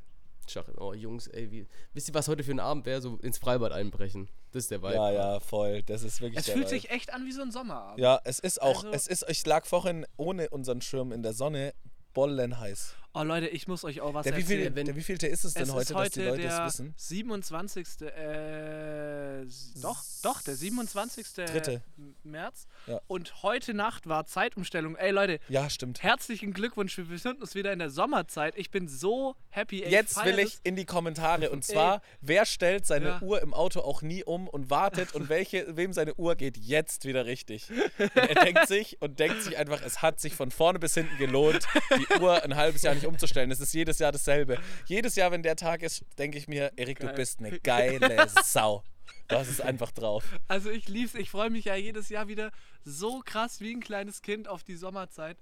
[0.49, 0.69] Schach.
[0.77, 1.67] Oh, Jungs, ey, wie.
[1.95, 3.01] Wisst ihr, was heute für ein Abend wäre?
[3.01, 4.29] So ins Freibad einbrechen.
[4.51, 4.95] Das ist der Vibe.
[4.95, 5.83] Ja, ja, voll.
[5.85, 6.81] Das ist wirklich Es der fühlt Vibe.
[6.81, 8.01] sich echt an wie so ein Sommerabend.
[8.01, 11.33] Ja, es ist auch, Also- es ist, ich lag vorhin ohne unseren Schirm in der
[11.33, 11.73] Sonne,
[12.13, 12.97] bollen heiß.
[13.15, 14.87] Oh Leute, ich muss euch auch was Der, wie viel, erzählen.
[14.87, 16.95] der wievielte ist es denn es heute, ist dass die heute Leute es wissen?
[16.97, 17.87] 27.
[18.01, 19.45] Äh,
[19.83, 21.27] doch, doch, der 27.
[21.35, 21.83] Dritte.
[22.25, 22.67] März.
[22.87, 23.01] Ja.
[23.09, 24.97] Und heute Nacht war Zeitumstellung.
[24.97, 26.03] Ey Leute, Ja, stimmt.
[26.03, 26.97] herzlichen Glückwunsch.
[26.97, 28.55] Wir befinden uns wieder in der Sommerzeit.
[28.57, 29.83] Ich bin so happy.
[29.83, 33.21] Ey, Jetzt will ich in die Kommentare und zwar, wer stellt seine Ja.
[33.21, 37.05] Uhr im Auto auch nie um und wartet und welche, wem seine Uhr geht jetzt
[37.05, 37.69] wieder richtig?
[37.99, 41.19] Und er denkt sich und denkt sich einfach, es hat sich von vorne bis hinten
[41.19, 41.67] gelohnt,
[41.99, 43.51] die Uhr ein halbes Jahr nicht umzustellen.
[43.51, 44.59] Es ist jedes Jahr dasselbe.
[44.87, 48.83] Jedes Jahr, wenn der Tag ist, denke ich mir, Erik, du bist eine geile Sau.
[49.29, 50.25] Du hast es einfach drauf.
[50.49, 51.15] Also ich lieb's.
[51.15, 52.51] Ich freue mich ja jedes Jahr wieder
[52.85, 55.39] so krass wie ein kleines Kind auf die Sommerzeit.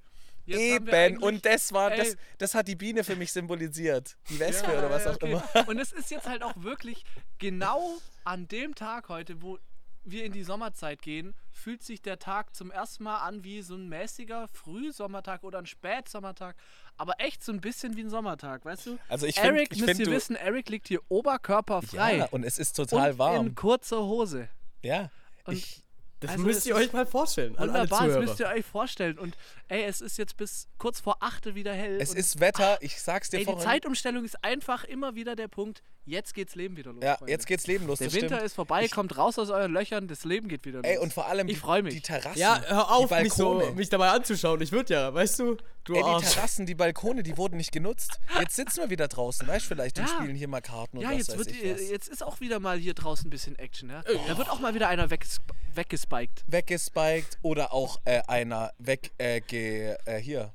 [0.46, 2.16] Jetzt Eben, und das war, das, Ey.
[2.38, 4.16] das hat die Biene für mich symbolisiert.
[4.30, 5.32] Die Wespe Ja, oder was auch okay.
[5.32, 5.68] immer.
[5.68, 7.04] Und es ist jetzt halt auch wirklich
[7.38, 9.58] genau an dem Tag heute, wo
[10.04, 13.74] wir in die Sommerzeit gehen, fühlt sich der Tag zum ersten Mal an wie so
[13.74, 16.56] ein mäßiger Frühsommertag oder ein Spätsommertag.
[16.96, 18.98] Aber echt so ein bisschen wie ein Sommertag, weißt du?
[19.08, 22.16] Also ich find- Eric, ich müsst find, ihr wissen, Eric liegt hier oberkörperfrei.
[22.18, 23.46] Ja, und es ist total und warm.
[23.48, 24.48] in kurzer Hose.
[24.82, 25.10] Ja.
[25.44, 25.82] Und Ich,
[26.20, 27.56] Das Also müsst ihr euch mal vorstellen.
[27.58, 29.18] Wunderbar, das müsst ihr euch vorstellen.
[29.18, 29.36] Und
[29.68, 31.98] ey, es ist jetzt bis kurz vor 8 wieder hell.
[32.00, 33.64] es und, ist Wetter, ich sag's dir Ey, die vorhin.
[33.66, 37.02] Zeitumstellung ist einfach immer wieder der Punkt, jetzt geht's Leben wieder los.
[37.02, 37.32] ja, Freunde.
[37.32, 38.42] jetzt geht's Leben los, Der das Winter stimmt.
[38.42, 40.86] ist vorbei, kommt raus aus euren Löchern, das Leben geht wieder los.
[40.86, 41.94] Ey, und vor allem Ich die, freu mich.
[41.94, 42.38] die Terrassen.
[42.38, 44.60] Ja, hör auf, die mich, so, mich dabei anzuschauen.
[44.60, 46.32] Ich würde ja, weißt du, du Ey, die Arsch.
[46.34, 48.20] Terrassen, die Balkone, die wurden nicht genutzt.
[48.38, 50.14] Jetzt sitzen wir wieder draußen, weißt du vielleicht, und Ja.
[50.14, 51.88] spielen hier mal Karten und ja, was jetzt, weiß wird, ich was.
[51.90, 53.90] jetzt ist auch wieder mal hier draußen ein bisschen Action.
[53.90, 54.00] Ja?
[54.02, 55.38] Äh, Da wird auch mal wieder einer wegges
[55.74, 56.44] weggespiked.
[56.46, 60.52] Weggespiked oder auch äh, einer weg, äh, ge, äh, hier,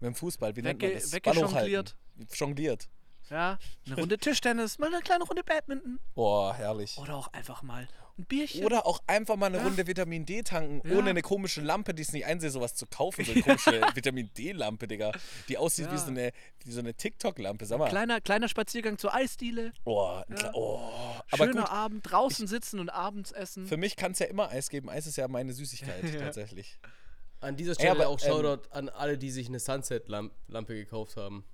[0.00, 1.12] mit dem Fußball, wie nennt man das?
[1.12, 1.96] weggejongliert.
[2.34, 2.88] Jongliert.
[3.30, 3.58] Ja?
[3.86, 5.98] Eine Runde Tischtennis, mal eine kleine Runde Badminton.
[6.14, 6.96] Boah, herrlich.
[6.98, 7.86] Oder auch einfach mal
[8.18, 8.64] ein Bierchen.
[8.64, 10.96] Oder auch einfach mal eine Runde Vitamin D tanken, Ja.
[10.98, 13.24] ohne eine komische Lampe, die es nicht einsehe, sowas zu kaufen.
[13.24, 15.12] So eine komische Vitamin D-Lampe, Digga.
[15.48, 15.98] Die aussieht wie Ja.
[15.98, 16.32] so eine,
[16.64, 17.64] wie so eine TikTok-Lampe.
[17.66, 17.88] Sag mal.
[17.88, 19.72] kleiner, kleiner Spaziergang zur Eisdiele.
[19.84, 20.50] Oh, Ja.
[20.54, 20.80] Oh.
[21.30, 23.66] Aber Schöner gut, Abend, draußen sitzen und abends essen.
[23.66, 24.88] für mich kann es ja immer Eis geben.
[24.90, 26.20] Eis ist ja meine Süßigkeit, Ja.
[26.20, 26.78] tatsächlich.
[27.40, 31.16] An dieser Ey, Stelle aber, auch ähm, Shoutout an alle, die sich eine Sunset-Lampe gekauft
[31.16, 31.44] haben.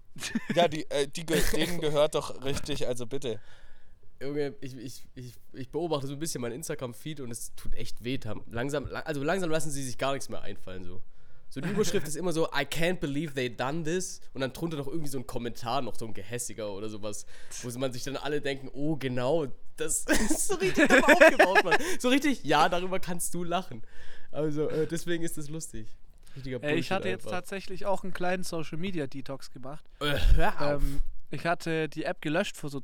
[0.55, 3.41] Ja, die, äh, die, denen gehört doch richtig, also bitte.
[4.25, 8.03] Junge, ich, ich, ich, ich beobachte so ein bisschen meinen Instagram-Feed und es tut echt
[8.05, 8.19] weh.
[8.51, 10.85] Langsam, la- also langsam lassen sie sich gar nichts mehr einfallen.
[10.85, 11.03] So,
[11.51, 14.21] so die Überschrift ist immer so, I can't believe they done this.
[14.33, 17.27] Und dann drunter noch irgendwie so ein Kommentar, noch so ein gehässiger oder sowas,
[17.63, 21.77] wo man sich dann alle denken, oh genau, das ist so richtig dumm aufgebaut, Mann.
[21.99, 23.83] So richtig, ja, darüber kannst du lachen.
[24.33, 25.87] Also äh, deswegen ist das lustig.
[26.35, 27.39] Richtiger Ey, ich hatte jetzt einfach.
[27.39, 29.85] tatsächlich auch einen kleinen Social Media Detox gemacht.
[30.01, 30.83] Äh, hör auf.
[30.83, 32.81] Ähm, ich hatte die App gelöscht vor so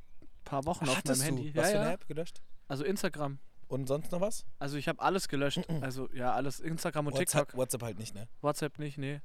[0.50, 1.56] paar Wochen auf Hattest meinem du Handy.
[1.56, 1.94] was ja, für eine ja.
[1.94, 2.42] App gelöscht?
[2.68, 3.38] Also Instagram.
[3.68, 4.44] Und sonst noch was?
[4.58, 5.60] Also ich habe alles gelöscht.
[5.80, 7.56] Also ja, alles Instagram und WhatsApp, TikTok.
[7.56, 8.26] WhatsApp halt nicht, ne?
[8.40, 9.20] WhatsApp nicht, nee.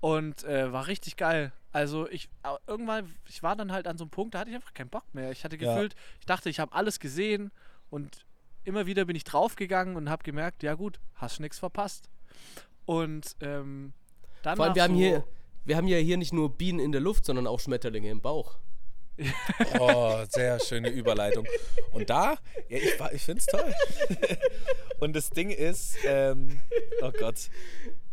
[0.00, 1.52] Und äh, war richtig geil.
[1.72, 2.30] Also ich
[2.68, 5.12] irgendwann, ich war dann halt an so einem Punkt, da hatte ich einfach keinen Bock
[5.12, 5.32] mehr.
[5.32, 5.74] Ich hatte Ja.
[5.74, 7.50] gefühlt, ich dachte, ich habe alles gesehen
[7.90, 8.24] und
[8.62, 12.08] immer wieder bin ich draufgegangen und habe gemerkt, ja gut, hast nichts verpasst.
[12.86, 13.92] Und ähm,
[14.42, 15.24] dann Vor allem, wir haben, so, hier,
[15.64, 18.58] wir haben ja hier nicht nur Bienen in der Luft, sondern auch Schmetterlinge im Bauch.
[19.78, 21.46] Oh, sehr schöne Überleitung.
[21.92, 22.36] Und da,
[22.68, 23.74] ja, ich, ich finde es toll.
[25.00, 26.60] Und das Ding ist, ähm,
[27.02, 27.50] oh Gott,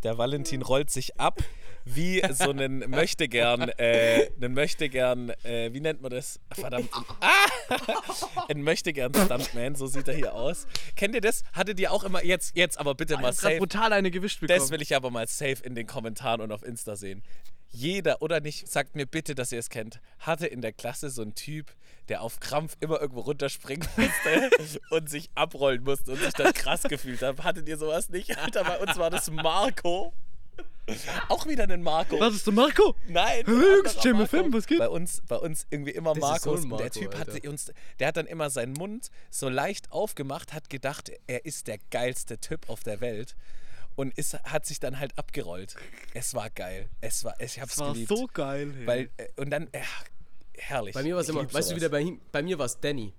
[0.03, 1.41] der Valentin rollt sich ab
[1.85, 6.39] wie so einen Möchtegern, äh, einen Möchtegern, äh, wie nennt man das?
[6.51, 6.89] Verdammt.
[7.21, 7.45] Ah!
[8.49, 10.65] Ein Möchtegern Stuntman, so sieht er hier aus.
[10.95, 11.43] Kennt ihr das?
[11.53, 13.57] Hattet ihr auch immer, jetzt, jetzt aber bitte ich mal safe.
[13.57, 14.59] brutal eine gewischt bekommen.
[14.59, 17.21] Das will ich aber mal safe in den Kommentaren und auf Insta sehen.
[17.69, 21.21] Jeder oder nicht, sagt mir bitte, dass ihr es kennt, hatte in der Klasse so
[21.21, 21.73] einen Typ,
[22.08, 24.49] der auf Krampf immer irgendwo runterspringen musste
[24.91, 27.43] und sich abrollen musste und sich dann krass gefühlt hat.
[27.43, 28.38] Hattet ihr sowas nicht?
[28.43, 30.13] Alter, bei uns war das Marco.
[31.30, 32.19] Auch wieder ein Marco.
[32.19, 32.95] Was ist der Marco?
[33.08, 33.43] Nein.
[33.45, 34.25] Marco.
[34.28, 34.78] Film, was geht?
[34.78, 37.49] Bei uns, bei uns irgendwie immer ist so der Marco, Typ hatte Alter.
[37.49, 41.80] uns, der hat dann immer seinen Mund so leicht aufgemacht, hat gedacht, er ist der
[41.89, 43.36] geilste Typ auf der Welt
[43.95, 45.75] und ist, hat sich dann halt abgerollt.
[46.13, 46.89] Es war geil.
[47.01, 48.10] Es war, ich hab's Das war geliebt.
[48.10, 48.73] so geil.
[48.77, 48.88] Hey.
[48.88, 49.81] Weil, äh, und dann, äh,
[50.58, 50.93] herrlich.
[50.93, 53.13] Bei mir war es immer, weißt du, wieder bei, ihm- bei mir war es Danny.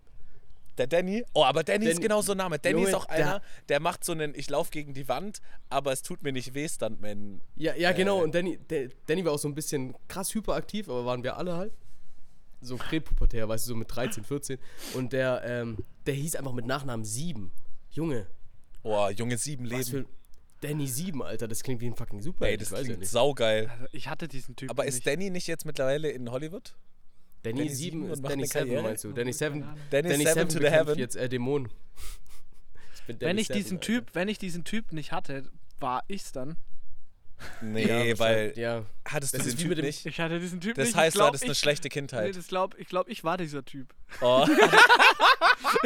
[0.78, 1.24] Der Danny?
[1.32, 2.58] Oh, aber Danny, ist Danny- genau so ein Name.
[2.58, 5.40] Danny Junge, ist auch der- einer, der macht so einen, ich lauf gegen die Wand,
[5.70, 7.40] aber es tut mir nicht weh, Stuntman.
[7.54, 8.20] Ja, ja genau.
[8.20, 8.24] Äh.
[8.24, 11.56] Und Danny, der, Danny war auch so ein bisschen krass hyperaktiv, aber waren wir alle
[11.56, 11.72] halt.
[12.60, 14.58] So präpubertär, weißt du, so mit 13, 14.
[14.94, 17.52] Und der, ähm, der hieß einfach mit Nachnamen 7.
[17.90, 18.26] Junge,
[18.82, 20.04] Oh, Junge, sieben was Leben.
[20.04, 20.10] für
[20.60, 22.46] Danny 7, Alter, das klingt wie ein fucking Super.
[22.46, 23.68] Ey, das klingt saugeil.
[23.68, 25.06] also ich hatte diesen Typen Aber ist nicht.
[25.06, 26.74] Danny nicht jetzt mittlerweile in Hollywood?
[27.42, 28.82] Danny, Danny 7 sieben ist Danny eine 7, Karriere?
[28.82, 29.12] meinst du?
[29.12, 30.98] Danny 7, Danny, Danny 7 7 to heaven.
[30.98, 31.68] jetzt äh, Dämonen.
[32.94, 33.86] Ich bin Danny wenn ich diesen Alter.
[33.86, 36.56] Typ, wenn ich diesen Typ nicht hatte, war ich's dann.
[37.60, 38.84] Nee, Ja, weil Ja.
[39.04, 40.06] hattest Das du den wie Typ mit dem- nicht?
[40.06, 40.94] Ich hatte diesen Typ Das nicht.
[40.94, 42.36] ich heißt, du hattest eine ich, schlechte Nee, Kindheit.
[42.36, 43.92] das glaub, ich glaube, ich war dieser Typ.
[44.20, 44.46] Oh.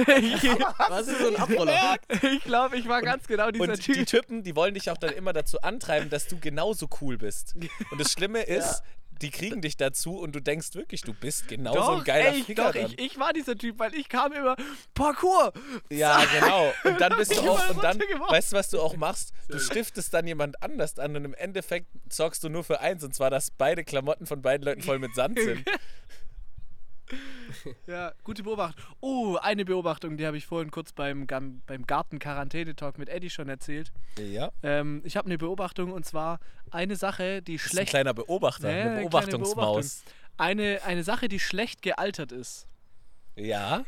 [0.89, 1.97] Was ist so ein Abroller?
[2.23, 4.07] ich glaube, ich war ganz genau dieser Und die Typ.
[4.07, 7.55] Typen, die wollen dich auch dann immer dazu antreiben, dass du genauso cool bist.
[7.91, 8.83] Und das Schlimme ist,
[9.23, 12.43] die kriegen dich dazu und du denkst wirklich, du bist genauso ein Doch, geiler ey,
[12.43, 14.57] Ficker doch, ich, ich war dieser Typ, weil ich kam immer
[14.95, 15.53] Parkour.
[15.91, 16.73] Ja, genau.
[16.85, 19.33] Und dann bist du auch, und dann, weißt du, was du auch machst?
[19.49, 23.15] Du stiftest dann jemand anders an und im Endeffekt sorgst du nur für eins, und
[23.15, 25.67] zwar, dass beide Klamotten von beiden Leuten voll mit Sand sind.
[27.87, 28.85] Ja, gute Beobachtung.
[29.01, 33.93] Oh, eine Beobachtung, die habe ich vorhin kurz beim, beim Garten-Quarantäne-Talk mit Eddie schon erzählt.
[34.19, 34.51] Ja.
[34.63, 36.39] Ähm, ich habe eine Beobachtung und zwar
[36.71, 37.91] eine Sache, die ist ein schlecht.
[37.91, 40.05] kleiner Beobachter, Nee, eine Beobachtungsmaus.
[40.37, 42.67] Eine, eine Sache, die schlecht gealtert ist.
[43.37, 43.85] Ja.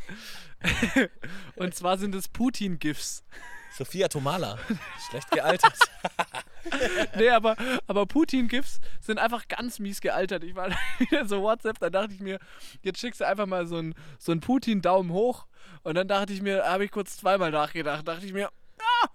[1.57, 3.25] Und zwar sind es Putin-GIFs.
[3.77, 4.59] Sophia Tomala.
[5.09, 5.79] Schlecht gealtert.
[7.17, 10.45] Nee, aber, aber Putin-GIFs sind einfach ganz mies gealtert.
[10.45, 12.39] Ich war wieder so WhatsApp, da dachte ich mir,
[12.83, 15.47] jetzt schickst du einfach mal so einen so Putin-Daumen hoch.
[15.83, 18.49] Und dann dachte ich mir, habe ich kurz zweimal nachgedacht, dachte ich mir,
[18.79, 19.09] ah,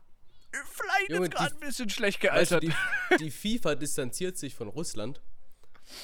[0.51, 2.79] vielleicht ist gerade ein bisschen schlecht Weißt du, gealtert.
[3.11, 5.21] die, die FIFA distanziert sich von Russland,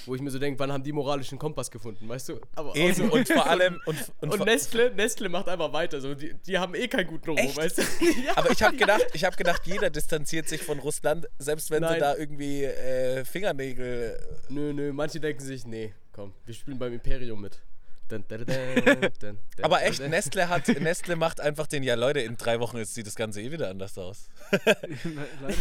[0.05, 2.39] wo ich mir so denke, wann haben die moralischen Kompass gefunden, weißt du?
[2.55, 3.81] Aber Eben, und vor allem.
[3.85, 6.01] Und, und, Und Nestle, Nestle macht einfach weiter.
[6.01, 7.57] So, die, die haben eh keinen guten Roh, Echt?
[7.57, 7.81] weißt du?
[8.25, 8.35] ja.
[8.35, 11.89] aber ich habe gedacht, ich habe gedacht, jeder distanziert sich von Russland, selbst wenn sie
[11.89, 11.99] Nein.
[11.99, 14.19] da irgendwie äh, Fingernägel.
[14.49, 17.61] Nö, nö, manche denken sich, nee, komm, wir spielen beim Imperium mit.
[18.09, 20.09] Dun, dun, dun, dun, dun, dun, Aber echt, dun.
[20.09, 23.51] Nestle hat, Nestle macht einfach den, ja Leute, in drei Wochen sieht das Ganze eh
[23.51, 24.29] wieder anders aus.
[24.51, 25.57] Leider.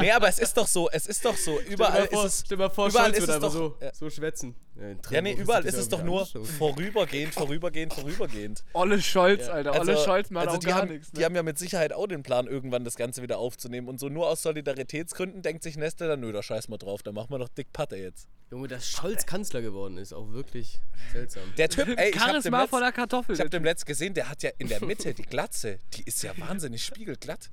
[0.00, 2.42] Nee, aber es ist doch so, es ist doch so, überall vor, ist es.
[2.46, 3.94] stell mal vor, überall Scholz ist es doch- so, ja.
[3.94, 4.54] so schwätzen.
[4.80, 8.64] Ja, Ja, nee, überall ist es doch nur vorübergehend, vorübergehend, vorübergehend.
[8.72, 9.52] Olle Scholz, Ja.
[9.52, 9.78] Alter.
[9.78, 11.10] Olle Scholz macht also auch die, gar haben, nichts.
[11.12, 11.24] die Ne?
[11.26, 13.88] haben ja mit Sicherheit auch den Plan, irgendwann das Ganze wieder aufzunehmen.
[13.88, 17.12] Und so nur aus Solidaritätsgründen denkt sich Nestle dann, nö, da scheiß mal drauf, da
[17.12, 18.28] machen wir doch dick Patte jetzt.
[18.50, 20.80] Junge, dass Scholz Kanzler geworden ist, auch wirklich
[21.12, 21.42] seltsam.
[21.58, 23.34] Der Typ, ey, ich hab dem Charisma letzt, voller Kartoffel.
[23.34, 26.22] ich hab dem letzt gesehen, der hat ja in der Mitte die Glatze, die ist
[26.22, 27.50] ja wahnsinnig spiegelglatt.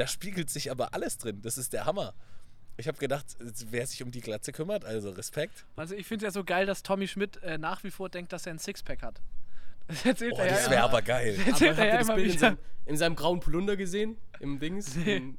[0.00, 2.14] Da spiegelt sich aber alles drin, das ist der Hammer.
[2.78, 5.66] Ich habe gedacht, wer sich um die Glatze kümmert, also Respekt.
[5.76, 8.32] Also ich finde es ja so geil, dass Tommy Schmidt äh, nach wie vor denkt,
[8.32, 9.20] dass er ein Sixpack hat.
[9.88, 11.36] Das erzählt Oh, er das wäre aber geil.
[11.46, 14.16] Das Aber er habt ihr das Bild in seinem, in seinem grauen Polunder gesehen?
[14.38, 14.96] Im Dings?
[14.96, 15.34] Nee.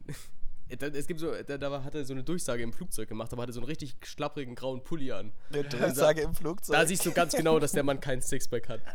[0.79, 3.43] Da- es gibt so, da, da hat er so eine Durchsage im Flugzeug gemacht, aber
[3.43, 5.31] hatte so einen richtig schlapprigen grauen Pulli an.
[5.51, 6.75] Eine Durchsage im Flugzeug.
[6.75, 8.81] Da siehst du ganz genau, dass der Mann keinen Sixpack hat.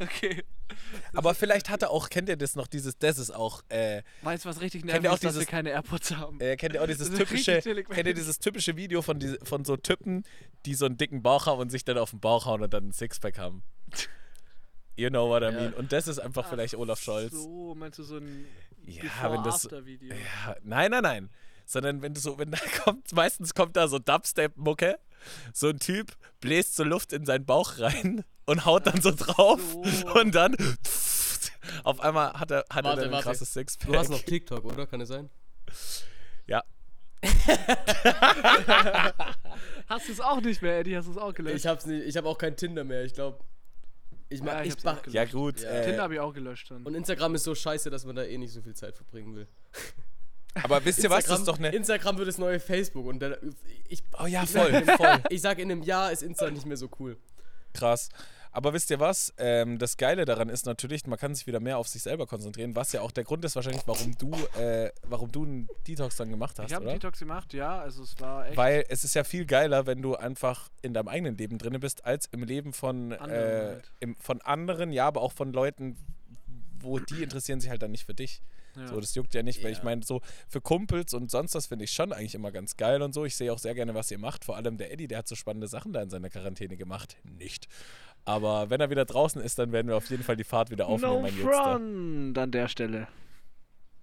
[0.00, 0.42] Okay.
[1.14, 4.44] aber vielleicht hat er auch, kennt ihr das noch, dieses, das ist auch, äh, Weißt
[4.44, 6.40] du, was richtig Kennt nervig ihr auch ist, dass wir dieses- keine AirPods haben?
[6.40, 9.76] Äh, kennt ihr auch dieses typische, kennt ihr dieses typische Video von, diese, von so
[9.76, 10.24] Typen,
[10.66, 12.88] die so einen dicken Bauch haben und sich dann auf den Bauch hauen und dann
[12.88, 13.62] ein Sixpack haben?
[14.96, 15.52] You know what I Ja.
[15.52, 15.72] mean.
[15.74, 17.32] Und das ist einfach vielleicht Ach Olaf Scholz.
[17.32, 18.44] So, meinst du so ein
[18.96, 19.62] Ja, wenn das.
[19.62, 20.14] Before-After-Video?
[20.14, 21.30] Ja, nein, nein, nein.
[21.66, 24.98] Sondern wenn du so, wenn da kommt, meistens kommt da so Dubstep-Mucke,
[25.52, 29.60] so ein Typ bläst so Luft in seinen Bauch rein und haut dann so drauf
[29.82, 30.14] so.
[30.14, 30.56] und dann
[31.84, 33.24] auf einmal hat er, hat Warte, er dann ein warte.
[33.24, 33.88] krasses Sixpack.
[33.92, 34.86] Du hast noch TikTok, oder?
[34.86, 35.28] Kann es sein?
[36.46, 36.62] ja.
[39.86, 40.96] Hast du es auch nicht mehr, Eddie?
[40.96, 41.56] Hast du es auch gelöscht?
[41.56, 43.38] Ich hab's nicht, ich hab auch kein Tinder mehr, ich glaube.
[44.30, 45.06] Ich Ja, mach, ich ich mach.
[45.08, 45.60] Ja, gut.
[45.60, 45.68] Ja.
[45.70, 46.84] Äh, Tinder habe ich auch gelöscht dann.
[46.84, 49.48] und Instagram ist so scheiße, dass man da eh nicht so viel Zeit verbringen will.
[50.62, 51.24] aber wisst ihr was?
[51.26, 51.76] Das Instagram, ist doch eine.
[51.76, 53.36] Instagram wird das neue Facebook und dann,
[53.88, 55.20] ich, Oh ja, ich sag, voll, einem- voll.
[55.30, 57.16] ich sag, in einem Jahr ist Insta nicht mehr so cool.
[57.74, 58.08] Krass.
[58.52, 59.32] Aber wisst ihr was?
[59.38, 62.74] Ähm, das Geile daran ist natürlich, man kann sich wieder mehr auf sich selber konzentrieren,
[62.74, 66.30] was ja auch der Grund ist wahrscheinlich, warum du, äh, warum du einen Detox dann
[66.30, 67.78] gemacht hast, ich habe einen Detox gemacht, ja.
[67.78, 68.56] Also es war echt.
[68.56, 72.04] Weil es ist ja viel geiler, wenn du einfach in deinem eigenen Leben drin bist,
[72.04, 73.92] als im Leben von, Anderen äh, halt.
[74.00, 75.96] im, von anderen, ja, aber auch von Leuten,
[76.80, 78.42] wo die interessieren sich halt dann nicht für dich.
[78.80, 78.88] Ja.
[78.88, 81.84] So, das juckt ja nicht, weil ich meine, so für Kumpels und sonst was finde
[81.84, 83.24] ich schon eigentlich immer ganz geil und so.
[83.24, 84.44] Ich sehe auch sehr gerne, was ihr macht.
[84.44, 87.16] Vor allem der Eddie, der hat so spannende Sachen da in seiner Quarantäne gemacht.
[87.24, 87.68] Nicht.
[88.24, 90.86] Aber wenn er wieder draußen ist, dann werden wir auf jeden Fall die Fahrt wieder
[90.88, 93.08] aufnehmen, no mein front an der Stelle.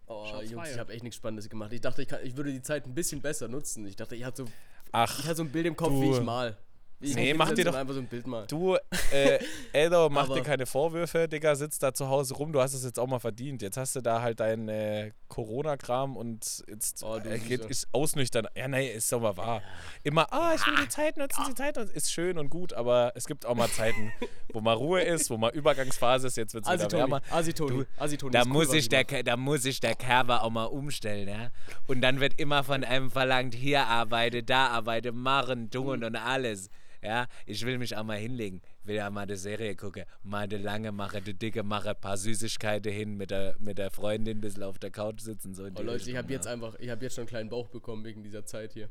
[0.07, 1.73] Oh, Shots Jungs, ich habe echt nichts Spannendes gemacht.
[1.73, 3.85] Ich dachte, ich, kann, ich würde die Zeit ein bisschen besser nutzen.
[3.85, 4.51] Ich dachte, ich hatte so,
[4.91, 6.01] Ach, ich hatte so ein Bild im Kopf, Du.
[6.01, 6.57] wie ich mal.
[6.99, 8.47] Ich Nee, mach dir doch- einfach so ein Bild mal.
[8.47, 8.75] Du,
[9.11, 9.39] äh,
[9.71, 12.97] Eldo, mach dir keine Vorwürfe, Digga, sitzt da zu Hause rum, du hast es jetzt
[12.97, 13.61] auch mal verdient.
[13.61, 17.87] Jetzt hast du da halt deinen äh, Corona-Kram und jetzt Oh, du äh, geht, ist
[17.91, 18.47] ausnüchtern.
[18.55, 19.61] Ja, nee, ist doch mal wahr.
[20.03, 21.93] Immer, ah, ich will die Zeit nutzen, die Zeit nutzen.
[21.93, 24.11] Ist schön und gut, aber es gibt auch mal Zeiten,
[24.51, 27.21] wo mal Ruhe ist, wo mal Übergangsphase ist, jetzt wird es wieder wärmer.
[27.29, 28.31] Asitoni, Asitoni.
[28.31, 31.49] Da cool, muss, sich ich der, da muss sich der Kerber auch mal umstellen, ja.
[31.85, 36.71] Und dann wird immer von einem verlangt, hier arbeite, da arbeite, machen, tun und alles.
[37.01, 40.57] Ja, ich will mich auch mal hinlegen, will ja mal die Serie gucken, mal die
[40.57, 44.63] lange mache, die dicke mache, paar Süßigkeiten hin, mit der, mit der Freundin ein bisschen
[44.63, 45.53] auf der Couch sitzen.
[45.53, 47.67] So in Oh Leute, ich habe jetzt einfach, ich habe jetzt schon einen kleinen Bauch
[47.67, 48.89] bekommen wegen dieser Zeit hier.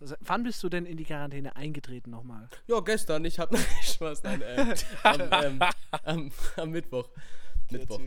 [0.00, 2.48] Also, wann bist du denn in die Quarantäne eingetreten nochmal?
[2.66, 5.60] Ja, gestern, ich habe Spaß, nein, äh, am, ähm,
[6.04, 7.08] am, am Mittwoch.
[7.70, 8.00] Mittwoch.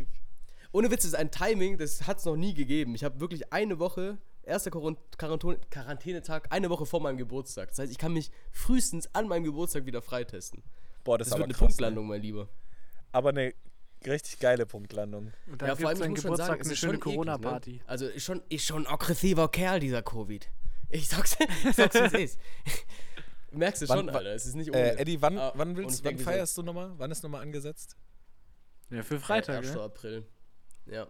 [0.71, 2.95] Ohne Witz, das ist ein Timing, das hat es noch nie gegeben.
[2.95, 7.69] Ich habe wirklich eine Woche, erster Quarant- Quarantäne- Quarantänetag, eine Woche vor meinem Geburtstag.
[7.69, 10.63] Das heißt, ich kann mich frühestens an meinem Geburtstag wieder freitesten.
[11.03, 11.62] Boah, das, Das ist wird eine krass.
[11.62, 11.67] Ne?
[11.67, 12.49] Punktlandung, mein Lieber.
[13.12, 13.53] Aber eine
[14.06, 15.32] richtig geile Punktlandung.
[15.47, 17.71] Und dann Ja, vor allem, ich muss Geburtstag sagen, eine schöne eklig, Corona-Party.
[17.73, 17.82] Ne?
[17.88, 20.49] Also ist schon, ist schon ein aggressiver Kerl, dieser Covid.
[20.89, 21.38] Ich sag's,
[21.69, 22.39] ich sag's wie es ist.
[23.51, 24.73] Merkst du Wann- schon, Alter, es ist nicht.
[24.73, 26.91] Äh, Eddie, wann, Ah, wann willst wann feierst du nochmal?
[26.97, 27.95] Wann ist nochmal angesetzt?
[28.89, 29.75] Ja, für sind- Freitag, 1.
[29.75, 29.86] ja?
[29.86, 30.25] April.
[30.88, 31.08] Ja.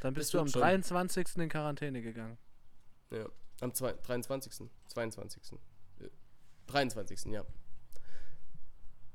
[0.00, 0.60] Dann bist Das du am schon.
[0.62, 1.36] 23.
[1.36, 2.38] in Quarantäne gegangen.
[3.10, 3.26] Ja,
[3.60, 4.68] am zwei, 23.
[4.86, 5.52] 22.
[6.00, 6.08] Äh,
[6.66, 7.26] 23.
[7.32, 7.44] ja.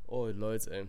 [0.08, 0.88] Oh, Leute, ey.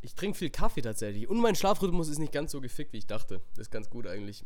[0.00, 1.28] Ich trinke viel Kaffee tatsächlich.
[1.28, 3.40] Und mein Schlafrhythmus ist nicht ganz so gefickt, wie ich dachte.
[3.54, 4.44] Das ist ganz gut eigentlich.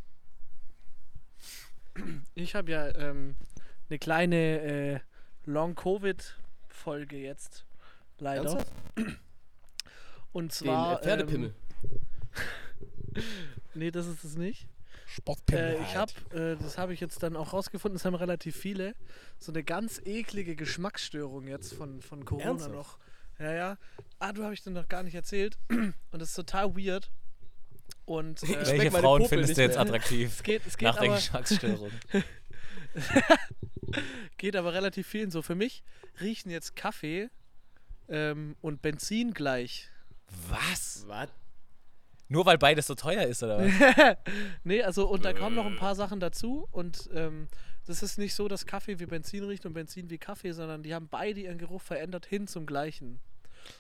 [2.35, 3.37] Ich habe ja ähm,
[3.89, 5.01] eine kleine äh,
[5.47, 7.65] Long-Covid-Folge jetzt.
[8.19, 8.43] Leider.
[8.43, 8.73] Ernsthaft?
[10.33, 11.01] Und Den zwar.
[11.01, 11.55] äh, Pferdepimmel.
[11.85, 11.91] Ähm,
[13.75, 14.69] nee, das ist es nicht.
[15.07, 15.77] Sportpimmel.
[15.77, 18.95] Äh, ich habe, äh, das habe ich jetzt dann auch rausgefunden, das haben relativ viele,
[19.39, 22.75] so eine ganz eklige Geschmacksstörung jetzt von, von Corona Ernsthaft?
[22.75, 22.99] noch.
[23.39, 23.79] Ja, ja.
[24.19, 25.59] Ah, du habe ich dir noch gar nicht erzählt.
[25.69, 27.11] Und das ist total weird.
[28.05, 29.83] Und äh, Ich Welche Frauen Popel findest du jetzt mehr.
[29.83, 30.33] attraktiv?
[30.33, 31.91] es geht, es geht Nach der aber, Geschmacksstörung.
[34.39, 35.43] geht aber relativ vielen so.
[35.43, 35.85] Für mich
[36.21, 37.29] riechen jetzt Kaffee
[38.09, 39.91] ähm, und Benzin gleich.
[40.49, 41.05] Was?
[41.07, 41.29] Was?
[42.29, 44.17] Nur weil beides so teuer ist, oder was?
[44.65, 47.49] nee, also und da kommen noch ein paar Sachen dazu und ähm,
[47.87, 50.93] das ist nicht so, dass Kaffee wie Benzin riecht und Benzin wie Kaffee, sondern die
[50.93, 53.21] haben beide ihren Geruch verändert hin zum gleichen.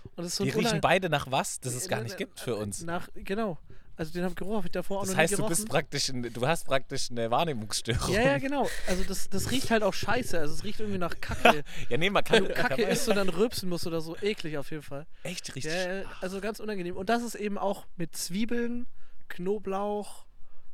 [0.04, 2.16] Und das ist so Die riechen beide nach was, das es Äh, gar äh, nicht
[2.16, 2.82] gibt für uns.
[2.82, 3.58] Nach, genau.
[3.96, 5.56] Also den hab, Geruch habe ich davor auch Das noch heißt, nie du gerochen.
[5.56, 8.12] bist praktisch, ein, du hast praktisch eine Wahrnehmungsstörung.
[8.14, 8.68] ja, ja, genau.
[8.86, 10.38] Also das, das riecht halt auch scheiße.
[10.38, 11.64] Also es riecht irgendwie nach Kacke.
[11.88, 14.00] Ja, nee, man kann, Wenn du kann Kacke man, isst und dann rülpsen musst oder
[14.00, 14.16] so.
[14.18, 15.06] Eklig auf jeden Fall.
[15.22, 15.72] echt richtig.
[15.72, 16.96] Ja, also ganz unangenehm.
[16.96, 18.86] Und das ist eben auch mit Zwiebeln,
[19.28, 20.26] Knoblauch,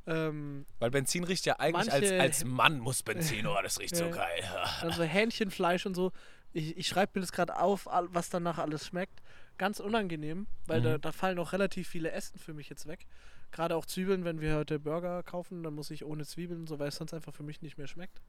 [0.07, 4.11] ähm, Weil Benzin riecht ja eigentlich als, als Mann muss Benzin, oh, das riecht so
[4.11, 4.43] geil.
[4.81, 6.11] dann so Hähnchenfleisch und so.
[6.53, 9.23] Ich, ich schreibe mir das gerade auf, was danach alles schmeckt.
[9.62, 13.07] Ganz unangenehm, weil da, da fallen auch relativ viele Essen für mich jetzt weg.
[13.53, 16.88] Gerade auch Zwiebeln, wenn wir heute Burger kaufen, dann muss ich ohne Zwiebeln, so weil
[16.88, 18.20] es sonst einfach für mich nicht mehr schmeckt.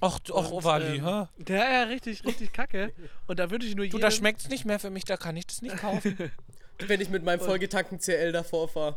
[0.00, 1.02] Ach, Und, Ovali, ähm?
[1.04, 2.94] Ja, ja, richtig, richtig kacke.
[3.26, 4.00] Und da würde ich nur Du, jedem...
[4.00, 6.16] das schmeckt's nicht mehr für mich, da kann ich das nicht kaufen.
[6.78, 8.96] Wenn ich mit meinem vollgetankten CL davor fahre,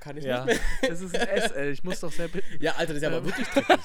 [0.00, 0.44] kann ich ja.
[0.44, 0.90] nicht mehr.
[0.90, 2.62] Das ist ein SL, ich muss doch sehr bitten.
[2.62, 3.24] Ja, Alter, das ist aber Ähm.
[3.24, 3.80] wirklich dreckig.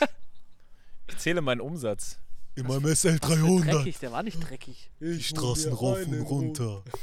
[1.08, 2.20] Ich zähle meinen Umsatz.
[2.56, 3.74] In meinem SL 300.
[3.74, 4.92] Dreckig, der war nicht dreckig.
[5.00, 6.84] Die Straßen rauf und runter.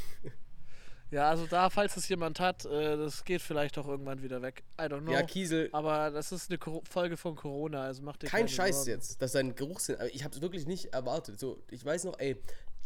[1.10, 4.62] Ja, also da, falls es jemand hat, äh, das geht vielleicht auch irgendwann wieder weg.
[4.78, 5.10] I don't know.
[5.12, 6.58] Ja, Kiesel, Aber das ist eine
[6.88, 8.90] Folge von Corona, also macht dir kein keine Scheiß Sorgen.
[8.90, 9.96] jetzt, dass sein Geruchssinn.
[10.12, 11.40] Ich habe es wirklich nicht erwartet.
[11.40, 12.36] So, ich weiß noch, ey,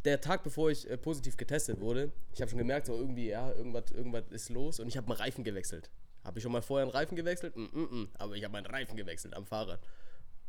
[0.06, 3.52] der Tag bevor ich äh, positiv getestet wurde, ich habe schon gemerkt, so irgendwie, ja,
[3.52, 5.90] irgendwas, irgendwas ist los und ich habe meinen Reifen gewechselt.
[6.24, 7.54] Habe ich schon mal vorher einen Reifen gewechselt?
[7.56, 8.08] Mm -mm -mm.
[8.14, 9.80] Aber ich habe meinen Reifen gewechselt am Fahrrad.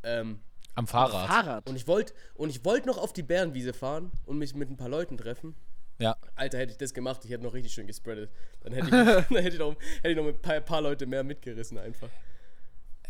[0.04, 0.40] Ähm,
[0.76, 1.28] Am Fahrrad.
[1.28, 1.70] Fahrrad.
[1.70, 4.78] und ich wollte und ich wollte noch auf die Bärenwiese fahren und mich mit ein
[4.78, 5.56] paar Leuten treffen.
[6.00, 6.18] Ja.
[6.36, 8.30] Alter, hätte ich das gemacht, ich hätte noch richtig schön gespreadet.
[8.62, 8.92] Dann hätte ich,
[9.30, 12.10] dann hätte ich, noch, hätte ich noch mit ein paar, paar Leute mehr mitgerissen einfach.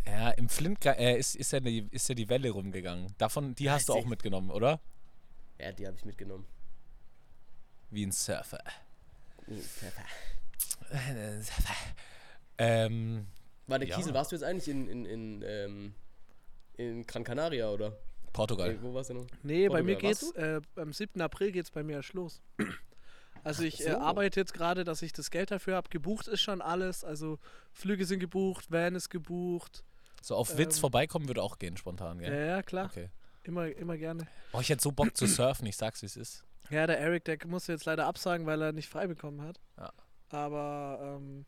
[0.06, 3.14] Ja, im Flint äh, ist, ist, ja die, ist ja die Welle rumgegangen.
[3.18, 4.80] Davon, die hast du auch mitgenommen, oder?
[5.60, 6.46] Ja, die habe ich mitgenommen.
[7.90, 8.64] Wie ein Surfer.
[9.48, 10.04] Uh, Pfeffer.
[12.58, 13.28] Ähm,
[13.68, 13.96] War der Ja.
[13.96, 15.96] Kiesel, warst du jetzt eigentlich in, in, in, ähm,
[16.78, 17.98] in Gran Canaria oder?
[18.34, 18.72] Portugal.
[18.72, 19.26] Äh, wo warst du noch?
[19.44, 21.22] Nee, bei Portugal, mir warst geht's, äh, am 7.
[21.22, 22.42] April geht's bei mir erst los.
[23.44, 23.90] Also ich so.
[23.90, 25.88] äh, arbeite jetzt gerade, dass ich das Geld dafür habe.
[25.90, 27.04] Gebucht ist schon alles.
[27.04, 27.38] Also
[27.74, 29.84] Flüge sind gebucht, Van ist gebucht.
[30.24, 32.48] So auf Witz Ähm, vorbeikommen würde auch gehen, spontan, Ja, gell?
[32.48, 32.86] ja, klar.
[32.88, 33.10] Okay.
[33.44, 34.26] Immer, immer gerne.
[34.52, 36.44] Oh, ich hätte so Bock zu surfen, ich sag's, wie es ist.
[36.72, 39.60] Ja, der Eric, der musste jetzt leider absagen, weil er nicht frei bekommen hat.
[39.78, 39.92] Ja.
[40.30, 41.46] Aber ähm,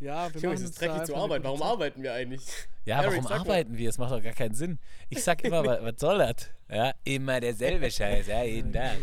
[0.00, 1.42] ja, wir Junge, machen es dreckig zu einfach eine arbeiten.
[1.42, 2.42] gute Warum arbeiten wir eigentlich?
[2.84, 3.40] Ja, Eric, warum sag mal.
[3.40, 3.88] arbeiten wir?
[3.90, 4.78] Es macht doch gar keinen Sinn.
[5.08, 6.48] Ich sag immer, was, was soll das?
[6.68, 8.96] Ja, immer derselbe Scheiß, ja, jeden Tag.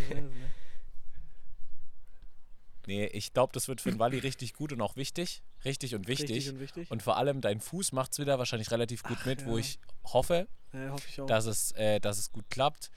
[2.88, 5.44] Nee, ich glaube, das wird für den Walli richtig gut und auch wichtig.
[5.66, 6.30] Richtig und wichtig.
[6.38, 6.90] Richtig und wichtig.
[6.90, 9.60] Und vor allem dein Fuß macht es wieder wahrscheinlich relativ gut Ach, mit, wo ja.
[9.60, 11.26] ich hoffe, ja, hoffe ich auch.
[11.28, 12.90] dass es, äh, dass es gut klappt.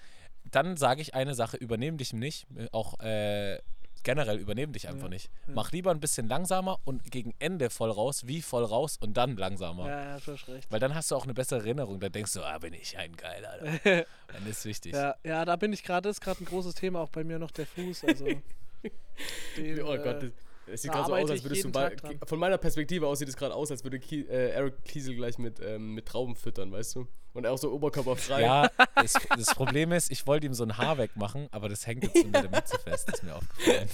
[0.45, 2.47] Dann sage ich eine Sache, übernehm dich nicht.
[2.57, 3.59] äh, Auch äh,
[4.05, 5.31] generell übernehm dich einfach Ja, nicht.
[5.47, 5.55] ja.
[5.55, 9.37] Mach lieber ein bisschen langsamer und gegen Ende voll raus, wie voll raus und dann
[9.37, 9.87] langsamer.
[9.89, 10.71] ja, ja, du hast recht.
[10.71, 12.01] Weil dann hast du auch eine bessere Erinnerung.
[12.01, 13.59] Dann denkst du, ah, bin ich ein Geiler.
[13.85, 14.93] Dann ist wichtig.
[14.95, 17.39] Ja, ja, da bin ich gerade, das ist gerade ein großes Thema, auch bei mir
[17.39, 18.05] noch der Fuß.
[18.05, 18.25] Also,
[19.57, 20.31] den, Oh äh, Gott, das,
[20.71, 21.95] das sieht gerade so aus, als ich würdest du bei,
[22.27, 25.39] von meiner Perspektive aus sieht es gerade aus, als würde Kie, äh, Eric Kiesel gleich
[25.39, 27.07] mit, ähm, mit Trauben füttern, weißt du?
[27.33, 28.43] Und auch so oberkörperfrei.
[28.43, 32.03] Ja, es, das Problem ist, ich wollte ihm so ein Haar wegmachen, aber das hängt
[32.05, 33.89] jetzt unter der Mütze fest, ist mir aufgefallen.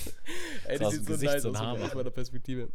[0.67, 2.69] Ey, das aus sieht so Gesicht nice so ein aus Haar von- meiner Perspektive.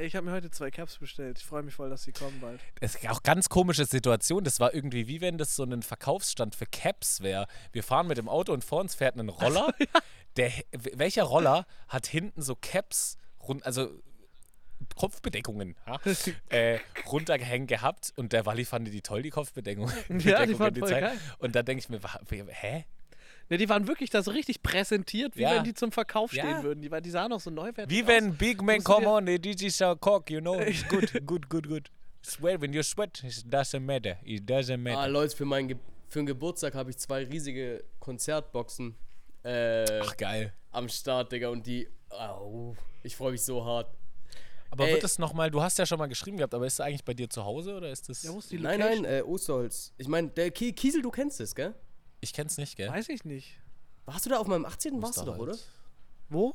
[0.00, 1.38] Ich habe mir heute zwei Caps bestellt.
[1.38, 2.60] Ich freue mich voll, dass sie kommen bald.
[2.80, 4.44] Es ist auch ganz komische Situation.
[4.44, 7.46] Das war irgendwie wie wenn das so ein Verkaufsstand für Caps wäre.
[7.72, 9.72] Wir fahren mit dem Auto und vor uns fährt ein Roller.
[10.36, 13.90] Der, welcher Roller hat hinten so Caps, rund, also
[14.94, 16.00] Kopfbedeckungen, ja,
[16.50, 19.90] äh, runtergehängt gehabt und der Walli fand die toll, die Kopfbedeckung.
[20.20, 21.00] Ja, die die voll Zeit.
[21.00, 21.18] geil.
[21.38, 22.00] Und da denke ich mir,
[22.48, 22.84] hä?
[23.50, 25.56] Ja, die waren wirklich da so richtig präsentiert, wie Ja.
[25.56, 26.44] wenn die zum Verkauf Ja.
[26.44, 26.82] stehen würden.
[26.82, 28.08] Die, war- die sahen auch so neuwertig Wie aus.
[28.08, 30.60] wenn Big Man come on, the DJ shall cock, you know.
[30.60, 31.90] It's good, good, good, good.
[32.22, 34.18] Sweat, when you sweat, it doesn't matter.
[34.24, 35.08] It doesn't Ah, matter.
[35.08, 35.76] Leute, für, meinen Ge
[36.08, 38.96] für den Geburtstag habe ich zwei riesige Konzertboxen
[39.44, 40.52] äh, Ach, geil.
[40.72, 41.48] am Start, Digga.
[41.48, 41.88] Und die.
[42.10, 43.90] Au, ich freue mich so hart.
[44.70, 44.94] Aber Ey.
[44.94, 47.14] wird es nochmal, du hast ja schon mal geschrieben gehabt, aber ist es eigentlich bei
[47.14, 48.22] dir zu Hause oder ist das.
[48.22, 49.02] Ja, wo ist die Nein, Location?
[49.04, 49.92] nein, äh, Osterholz.
[49.96, 51.74] Ich meine, der Ki Kiesel, du kennst es, gell?
[52.20, 52.88] Ich kenn's nicht, gell?
[52.90, 53.58] Weiß ich nicht.
[54.06, 55.00] Warst du da auf meinem 18.
[55.02, 55.52] warst du doch, oder?
[55.52, 55.70] Osterholz.
[56.30, 56.54] Wo?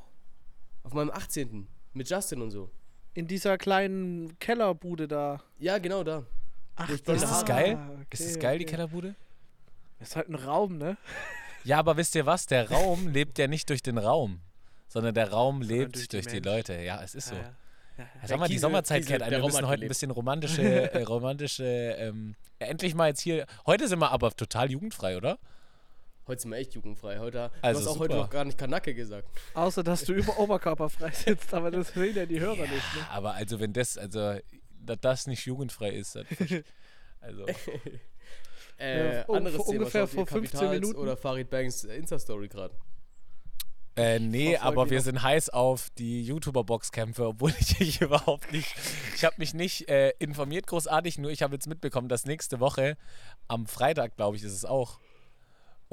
[0.83, 1.67] Auf meinem 18.
[1.93, 2.69] Mit Justin und so.
[3.13, 5.41] In dieser kleinen Kellerbude da.
[5.59, 6.25] Ja, genau da.
[6.75, 7.77] Ach, ich bin Ist da- das Ah, geil?
[7.95, 8.71] okay, ist das geil, die okay.
[8.71, 9.15] Kellerbude?
[9.99, 10.97] Ist halt ein Raum, ne?
[11.63, 12.47] Ja, aber wisst ihr was?
[12.47, 14.41] Der Raum lebt ja nicht durch den Raum,
[14.87, 16.49] sondern der Raum lebt durch durch, die die.
[16.49, 16.73] Leute.
[16.81, 17.35] Ja, es ist so.
[17.35, 17.47] Ja, Ja,
[17.99, 18.03] ja.
[18.23, 19.29] Ja, sag mal, die Sommerzeit Kiesel, kennt einen.
[19.29, 23.21] der Wir Raum müssen heute ein bisschen romantische, äh, romantische, ähm, ja, endlich mal jetzt
[23.21, 23.45] hier.
[23.67, 25.37] Heute sind wir aber total jugendfrei, oder?
[26.27, 27.19] Heute sind wir echt jugendfrei.
[27.19, 28.23] Heute, Also du hast auch heute super.
[28.25, 29.27] noch gar nicht Kanacke gesagt.
[29.53, 33.07] Außer, dass du über oberkörperfrei sitzt, aber das sehen ja die Hörer nicht, ne?
[33.11, 34.35] Aber also, wenn das, also,
[34.79, 36.25] dass das nicht jugendfrei ist, dann,
[37.19, 37.45] also,
[38.79, 39.79] Äh, Ja, um- anderes vor Thema.
[39.79, 40.99] ungefähr vor 15 Kapitals Minuten.
[40.99, 42.73] Oder Farid Banks Insta-Story gerade.
[43.95, 48.73] Äh, nee, aber wir sind heiß auf die YouTuber-Boxkämpfe, obwohl ich mich überhaupt nicht.
[49.15, 52.97] Ich habe mich nicht äh, informiert großartig, nur ich habe jetzt mitbekommen, dass nächste Woche,
[53.47, 54.99] am Freitag, glaube ich, ist es auch.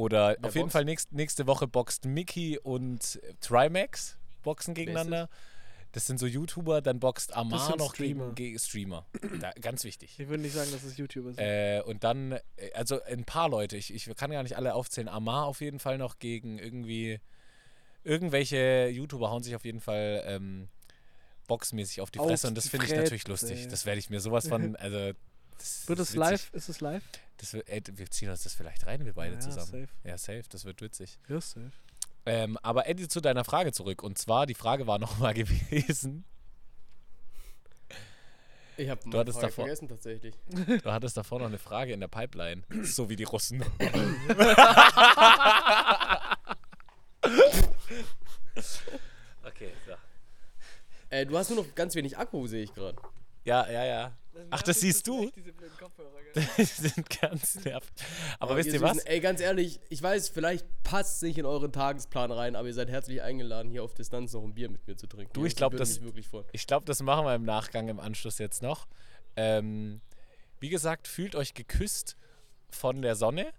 [0.01, 0.73] Oder auf jeden boxt?
[0.73, 5.29] Fall nächst, nächste Woche boxt Mickey und Trimax boxen gegeneinander.
[5.93, 8.33] Das sind so YouTuber, dann boxt Amar noch Streamer.
[8.33, 9.05] gegen, Streamer.
[9.41, 10.19] Da, ganz wichtig.
[10.19, 11.43] Ich würde nicht sagen, dass es YouTuber sind.
[11.43, 12.41] Äh, und dann, äh,
[12.75, 15.09] also ein paar Leute, ich, ich kann gar nicht alle aufzählen.
[15.09, 17.21] Amar auf jeden Fall noch gegen irgendwie.
[18.03, 20.69] Irgendwelche YouTuber hauen sich auf jeden Fall ähm,
[21.47, 23.69] boxmäßig auf die Auf Fresse und das finde ich natürlich lustig.
[23.69, 24.77] Das werde ich mir sowas von.
[24.81, 25.13] Also,
[25.59, 26.51] das Wird es live?
[26.55, 27.03] Ist es live?
[27.41, 29.67] Das wird, ey, wir ziehen uns das vielleicht rein, wir beide Ja, zusammen.
[29.67, 29.89] safe.
[30.05, 31.19] Ja, safe, das wird witzig.
[31.29, 31.71] Ja, safe.
[32.27, 34.03] Ähm, aber Eddie, zu deiner Frage zurück.
[34.03, 36.25] Und zwar, die Frage war nochmal gewesen.
[38.77, 40.35] Ich habe Du hattest Frage davor- vergessen tatsächlich.
[40.83, 42.63] Du hattest davor noch eine Frage in der Pipeline.
[42.85, 43.63] So wie die Russen.
[49.47, 49.93] okay, so.
[51.11, 52.97] Äh, du hast nur noch ganz wenig Akku, sehe ich gerade.
[53.45, 54.13] Ja, ja, ja.
[54.51, 55.31] Ach, das siehst du?
[55.35, 57.91] Die sind ganz nervig.
[58.39, 58.95] Aber wisst ihr ihr was?
[58.95, 62.69] Süßen, Ey, ganz ehrlich, ich weiß, vielleicht passt es nicht in euren Tagesplan rein, aber
[62.69, 65.33] ihr seid herzlich eingeladen, hier auf Distanz noch ein Bier mit mir zu trinken.
[65.33, 66.01] Du, ich glaub, würde das-.
[66.53, 68.87] Ich glaube, das machen wir im Nachgang, im Anschluss jetzt noch.
[69.37, 70.01] Ähm,
[70.59, 72.17] wie gesagt, fühlt euch geküsst
[72.71, 73.53] von der Sonne.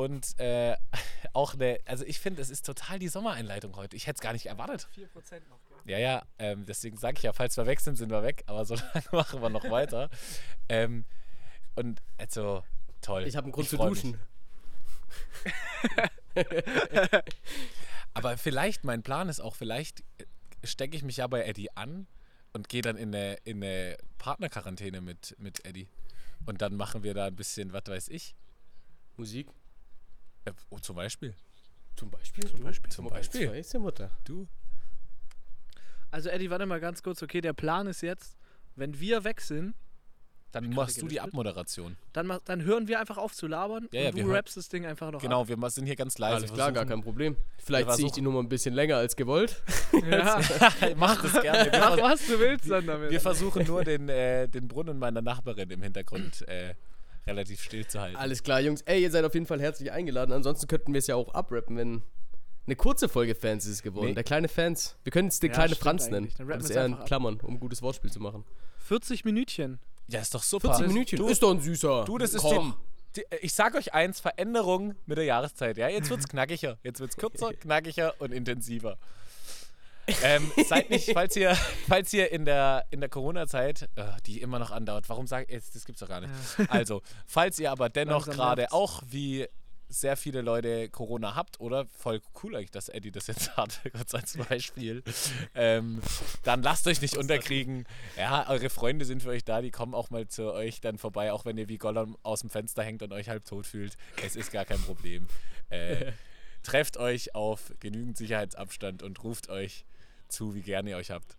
[0.00, 0.76] Und äh,
[1.34, 3.96] auch eine, also ich finde, es ist total die Sommereinleitung heute.
[3.96, 4.88] Ich hätte es gar nicht erwartet.
[4.96, 5.06] 4%
[5.50, 5.58] noch?
[5.84, 8.64] Ja, ja, ähm, deswegen sage ich ja, falls wir weg sind, sind wir weg, aber
[8.64, 10.08] so lange machen wir noch weiter.
[10.70, 11.04] Ähm,
[11.74, 12.64] und also,
[13.02, 13.26] toll.
[13.26, 14.18] Ich habe einen Grund zu duschen.
[18.14, 20.02] Aber vielleicht, mein Plan ist auch, vielleicht
[20.64, 22.06] stecke ich mich ja bei Eddie an
[22.52, 25.88] und gehe dann in eine, in eine Partnerquarantäne mit, mit Eddie.
[26.46, 28.34] Und dann machen wir da ein bisschen, was weiß ich.
[29.16, 29.48] Musik.
[30.44, 31.34] Äh, oh, zum Beispiel.
[31.96, 32.44] Zum Beispiel.
[32.48, 32.64] Zum du?
[32.64, 32.90] Beispiel.
[32.90, 33.40] Zum Zum Beispiel.
[33.46, 33.60] Beispiel.
[33.60, 34.10] Ist ja Mutter.
[34.24, 34.46] Du.
[36.10, 37.22] Also, Eddie, warte mal ganz kurz.
[37.22, 38.36] Okay, der Plan ist jetzt,
[38.74, 39.74] wenn wir weg sind,
[40.52, 41.20] Dann machst du die?
[41.20, 41.96] Abmoderation.
[42.12, 44.56] dann, dann hören wir einfach auf zu labern Ja, und ja, du wir hören- rappst
[44.56, 46.36] das Ding einfach noch Genau, wir ma- sind hier ganz leise.
[46.36, 47.36] Alles klar, gar kein Problem.
[47.58, 49.62] Vielleicht Wir ziehe ich die Nummer ein bisschen länger als gewollt.
[49.92, 50.02] ab.
[50.10, 50.40] Ja,
[50.96, 51.70] Mach das gerne.
[51.70, 53.10] Wir, mach was du willst dann damit.
[53.12, 56.74] wir versuchen nur den, äh, den Brunnen meiner Nachbarin im Hintergrund äh,
[57.26, 58.16] relativ still zu halten.
[58.16, 58.82] Alles klar, Jungs.
[58.82, 60.32] Ey, ihr seid auf jeden Fall herzlich eingeladen.
[60.32, 62.02] Ansonsten könnten wir es ja auch abrappen, wenn
[62.66, 64.08] eine kurze Folge Fans ist es geworden.
[64.08, 64.14] Nee.
[64.14, 64.96] Der kleine Fans.
[65.02, 66.16] Wir können es der Ja, kleine Franz nennen.
[66.24, 66.34] eigentlich.
[66.36, 67.04] Dann rappen das wir's eher in.
[67.04, 68.44] Klammern, um ein gutes Wortspiel zu machen.
[68.80, 69.78] 40 Minütchen.
[70.08, 70.74] Ja, ist doch super.
[70.74, 71.18] 40 Minütchen.
[71.18, 72.04] Du, ist doch ein süßer.
[72.04, 72.74] Du, das ist Komm.
[73.16, 75.76] die, die, Ich sag euch eins: Veränderung mit der Jahreszeit.
[75.78, 76.78] Ja, jetzt wird's knackiger.
[76.82, 78.98] Jetzt wird's kürzer, knackiger und intensiver.
[80.22, 81.54] Ähm, seid nicht, falls ihr,
[81.88, 85.62] falls ihr in der, in der Corona-Zeit, äh, die immer noch andauert, warum sag ich,
[85.70, 86.32] das gibt's doch gar nicht.
[86.68, 89.46] Also, falls ihr aber dennoch gerade auch wie
[89.88, 91.86] sehr viele Leute Corona habt, oder?
[91.86, 95.02] Voll cool eigentlich, dass Eddie das jetzt hat, kurz als Beispiel.
[95.54, 96.00] ähm,
[96.44, 97.86] dann lasst euch nicht unterkriegen.
[98.16, 101.32] Ja, eure Freunde sind für euch da, die kommen auch mal zu euch dann vorbei,
[101.32, 103.96] auch wenn ihr wie Gollum aus dem Fenster hängt und euch halb tot fühlt.
[104.24, 105.26] Es ist gar kein Problem.
[105.70, 106.12] Äh,
[106.62, 109.84] trefft euch auf genügend Sicherheitsabstand und ruft euch
[110.30, 111.36] zu, wie gern ihr euch habt.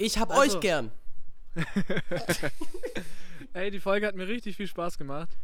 [0.00, 0.92] Ich hab Also- euch gern.
[3.52, 5.36] Ey, die Folge hat mir richtig viel Spaß gemacht.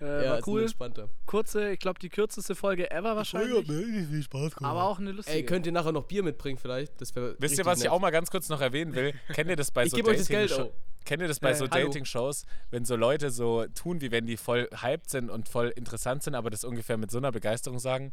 [0.00, 0.62] Äh, ja, war cool.
[0.62, 1.10] entspannter.
[1.26, 3.68] Kurze, ich glaube, die kürzeste Folge ever wahrscheinlich.
[3.68, 4.70] mir richtig viel Spaß gemacht.
[4.70, 5.36] Aber auch eine lustige.
[5.36, 6.98] Ey, könnt ihr nachher noch Bier mitbringen vielleicht?
[7.00, 9.12] Das Wisst ihr, was ich auch mal ganz kurz noch erwähnen will?
[9.34, 11.04] Kennt ihr das bei Ich so gebe euch das Geld Dating-Show- auch.
[11.04, 11.66] Kennt ihr das bei Äh, so.
[11.66, 16.22] Dating-Shows, wenn so Leute so tun, wie wenn die voll hyped sind und voll interessant
[16.22, 18.12] sind, aber das ungefähr mit so einer Begeisterung sagen?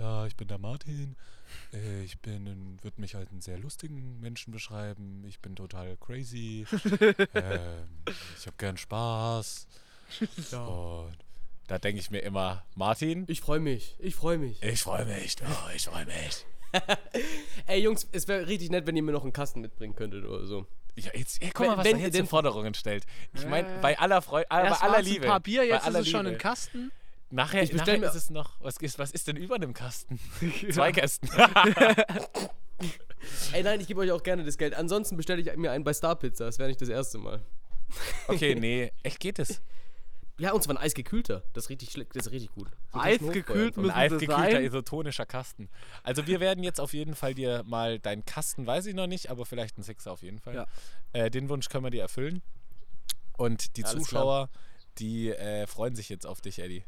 [0.00, 1.14] Ja, ich bin der Martin.
[2.04, 5.24] Ich bin, würde mich als einen sehr lustigen Menschen beschreiben.
[5.28, 6.64] Ich bin total crazy.
[7.34, 7.88] ähm,
[8.38, 9.66] ich habe gern Spaß.
[10.52, 11.16] Und
[11.68, 13.94] Da denke ich mir immer, Martin, Ich freue mich.
[13.98, 14.62] Ich freue mich.
[14.62, 16.46] ich freue mich, oh, ich freue mich.
[17.66, 20.46] Ey, Jungs, es wäre richtig nett, wenn ihr mir noch einen Kasten mitbringen könntet oder
[20.46, 20.66] so.
[20.96, 23.06] Ja, jetzt, ey, guck mal, Wenn- was wenn er ihr jetzt den- für Forderungen stellt.
[23.34, 23.80] Ich meine, Ja.
[23.80, 25.24] bei aller Freude, bei aller Liebe.
[25.24, 26.90] ein paar Bier, jetzt ist es schon ein Kasten.
[27.30, 30.18] Nachher, Ich nachher mir- ist es noch, was ist, was ist denn über dem Kasten?
[30.72, 31.30] Zwei Kästen.
[33.52, 34.74] Ey, nein, ich gebe euch auch gerne das Geld.
[34.74, 36.46] Ansonsten bestelle ich mir einen bei Star Pizza.
[36.46, 37.42] Das wäre nicht das erste Mal.
[38.28, 39.60] okay, nee, echt geht es.
[40.38, 41.42] Ja, und zwar ein eisgekühlter.
[41.52, 42.68] Das ist richtig, das ist richtig gut.
[42.94, 44.64] So Eisgekühlt müssen Ein eisgekühlter sein.
[44.64, 45.68] isotonischer Kasten.
[46.02, 49.28] Also wir werden jetzt auf jeden Fall dir mal deinen Kasten, weiß ich noch nicht,
[49.30, 50.54] aber vielleicht einen Sixer auf jeden Fall.
[50.54, 50.66] Ja.
[51.12, 52.40] Äh, den Wunsch können wir dir erfüllen.
[53.36, 54.48] Und die Alles Zuschauer,
[54.98, 56.84] die äh, freuen sich jetzt auf dich, Eddie.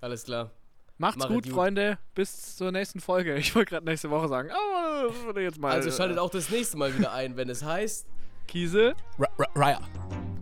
[0.00, 0.50] Alles klar.
[0.98, 1.52] Macht's Machet gut, gut.
[1.52, 1.98] Freunde.
[2.14, 3.36] Bis zur nächsten Folge.
[3.36, 5.72] Ich wollte gerade nächste Woche sagen, aber das würde jetzt mal.
[5.72, 8.06] Also schaltet auch das nächste Mal wieder ein, wenn es heißt
[8.46, 8.94] Kiesel.
[9.54, 9.80] Raya.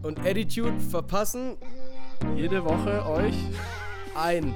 [0.02, 1.56] und Attitude verpassen
[2.36, 3.34] Jede Woche euch.
[4.14, 4.54] ein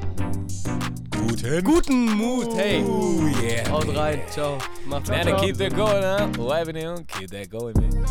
[1.10, 1.64] Guten.
[1.64, 2.54] guten Mut.
[2.54, 3.68] Hey, Oh yeah.
[3.70, 4.20] haut rein.
[4.30, 4.58] Ciao.
[4.86, 5.40] Macht's Man, gut.
[5.40, 6.28] keep that going, huh?
[6.88, 8.06] On, keep that going, man.